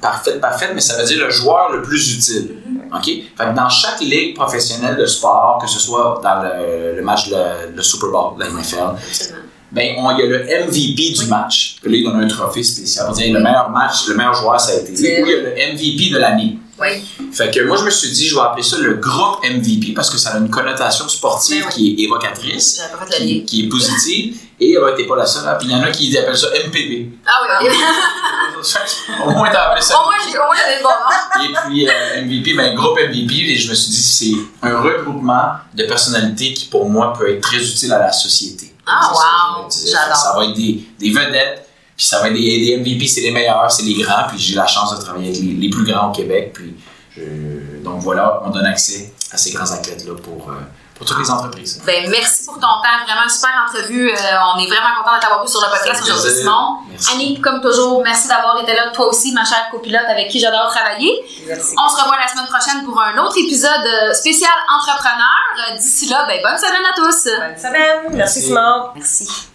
parfaite, 0.00 0.40
parfaite, 0.40 0.70
mais 0.74 0.80
ça 0.80 0.96
veut 0.96 1.04
dire 1.04 1.24
le 1.24 1.30
joueur 1.30 1.72
le 1.72 1.82
plus 1.82 2.14
utile. 2.14 2.56
OK? 2.94 3.04
Fait 3.04 3.54
dans 3.54 3.68
chaque 3.68 4.00
ligue 4.00 4.34
professionnelle 4.36 4.96
de 4.96 5.06
sport, 5.06 5.58
que 5.60 5.68
ce 5.68 5.78
soit 5.78 6.20
dans 6.22 6.42
le, 6.42 7.02
match, 7.02 7.28
le, 7.30 7.82
Super 7.82 8.10
Bowl, 8.10 8.34
la 8.38 8.48
NFL, 8.48 8.94
ben, 9.72 9.96
il 9.98 10.18
y 10.18 10.22
a 10.22 10.26
le 10.26 10.66
MVP 10.66 11.12
du 11.12 11.26
match. 11.26 11.76
Là, 11.82 11.90
il 11.92 12.04
donne 12.04 12.22
un 12.22 12.28
trophée 12.28 12.62
spécial. 12.62 13.06
On 13.08 13.12
dit, 13.12 13.30
le 13.30 13.40
meilleur 13.40 13.70
match, 13.70 14.06
le 14.08 14.14
meilleur 14.14 14.34
joueur, 14.34 14.60
ça 14.60 14.72
a 14.72 14.76
été. 14.76 14.92
Ou 14.92 15.26
il 15.26 15.32
y 15.32 15.34
a 15.34 15.42
le 15.42 15.74
MVP 15.74 16.10
de 16.12 16.18
l'année. 16.18 16.58
Oui. 16.78 16.88
Fait 17.32 17.50
que 17.50 17.60
moi, 17.66 17.76
je 17.78 17.84
me 17.84 17.90
suis 17.90 18.10
dit, 18.10 18.28
je 18.28 18.34
vais 18.34 18.42
appeler 18.42 18.62
ça 18.62 18.76
le 18.78 18.94
groupe 18.94 19.42
MVP 19.42 19.92
parce 19.94 20.10
que 20.10 20.18
ça 20.18 20.34
a 20.34 20.38
une 20.38 20.50
connotation 20.50 21.08
sportive 21.08 21.64
ben 21.64 21.70
qui 21.70 21.90
est 21.90 22.04
évocatrice, 22.04 22.82
qui, 23.16 23.44
qui, 23.44 23.64
est 23.64 23.68
positive. 23.68 24.36
Et 24.60 24.76
ben, 24.76 24.94
t'es 24.94 25.04
pas 25.04 25.16
la 25.16 25.26
seule. 25.26 25.48
Hein. 25.48 25.56
Puis 25.58 25.68
il 25.68 25.72
y 25.72 25.74
en 25.74 25.82
a 25.82 25.90
qui 25.90 26.16
appellent 26.16 26.36
ça 26.36 26.48
MPV. 26.48 27.10
Ah 27.26 27.58
oui, 27.62 27.68
au 29.26 29.30
moins, 29.30 29.50
t'as 29.50 29.70
appelé 29.70 29.82
ça. 29.82 29.98
Au 30.00 30.04
moins, 30.04 30.14
j'avais 30.24 30.76
le 30.76 30.82
bon 30.82 30.90
Et 31.44 31.68
puis 31.68 31.88
euh, 31.88 32.22
MVP, 32.24 32.54
ben, 32.54 32.74
groupe 32.74 32.98
MVP, 32.98 33.52
et 33.52 33.56
je 33.56 33.70
me 33.70 33.74
suis 33.74 33.90
dit, 33.90 34.02
c'est 34.02 34.66
un 34.66 34.78
regroupement 34.80 35.52
de 35.74 35.84
personnalités 35.84 36.52
qui, 36.52 36.66
pour 36.66 36.88
moi, 36.88 37.14
peut 37.18 37.30
être 37.30 37.40
très 37.40 37.58
utile 37.58 37.92
à 37.92 37.98
la 37.98 38.12
société. 38.12 38.75
Ah, 38.86 39.12
wow! 39.12 39.68
J'adore. 39.70 40.16
Ça 40.16 40.34
va 40.36 40.44
être 40.44 40.54
des, 40.54 40.84
des 40.98 41.10
vedettes 41.10 41.66
puis 41.96 42.04
ça 42.04 42.20
va 42.20 42.28
être 42.28 42.34
des, 42.34 42.76
MVP, 42.76 43.06
c'est 43.06 43.22
les 43.22 43.30
meilleurs, 43.30 43.70
c'est 43.72 43.84
les 43.84 43.94
grands. 43.94 44.28
Puis 44.28 44.38
j'ai 44.38 44.54
la 44.54 44.66
chance 44.66 44.94
de 44.96 45.02
travailler 45.02 45.30
avec 45.30 45.40
les, 45.40 45.70
plus 45.70 45.84
grands 45.84 46.10
au 46.10 46.12
Québec. 46.12 46.52
Puis 46.52 46.74
donc 47.82 48.00
voilà, 48.02 48.42
on 48.44 48.50
donne 48.50 48.66
accès 48.66 49.12
à 49.32 49.38
ces 49.38 49.52
grands 49.52 49.70
athlètes-là 49.70 50.14
pour, 50.22 50.50
euh, 50.50 50.60
pour 50.96 51.06
toutes 51.06 51.18
les 51.18 51.30
entreprises. 51.30 51.82
Ben, 51.84 52.08
merci 52.10 52.44
pour 52.44 52.54
ton 52.54 52.60
temps. 52.60 53.04
Vraiment 53.04 53.28
super 53.28 53.50
entrevue. 53.66 54.10
Euh, 54.10 54.14
on 54.54 54.58
est 54.58 54.66
vraiment 54.66 54.94
content 54.98 55.16
de 55.16 55.20
t'avoir 55.20 55.42
vu 55.42 55.48
sur 55.48 55.60
le 55.60 55.70
podcast 55.70 56.02
aujourd'hui, 56.02 56.30
Simon. 56.30 56.78
Annie, 57.12 57.40
comme 57.40 57.60
toujours, 57.60 58.02
merci 58.02 58.28
d'avoir 58.28 58.60
été 58.62 58.74
là. 58.74 58.90
Toi 58.92 59.06
aussi, 59.08 59.32
ma 59.32 59.44
chère 59.44 59.68
copilote 59.70 60.06
avec 60.08 60.28
qui 60.28 60.40
j'adore 60.40 60.68
travailler. 60.70 61.12
Merci. 61.46 61.74
On 61.76 61.88
se 61.88 62.00
revoit 62.00 62.16
la 62.16 62.28
semaine 62.28 62.46
prochaine 62.46 62.84
pour 62.84 63.00
un 63.00 63.16
autre 63.18 63.36
épisode 63.38 63.86
euh, 63.86 64.12
spécial 64.14 64.50
entrepreneur. 64.68 65.76
D'ici 65.76 66.08
là, 66.08 66.26
ben, 66.26 66.40
bonne 66.42 66.58
semaine 66.58 66.86
à 66.90 66.94
tous. 66.94 67.24
Bonne 67.24 67.58
semaine. 67.58 68.16
Merci, 68.16 68.42
Simon. 68.42 68.90
Merci. 68.94 69.44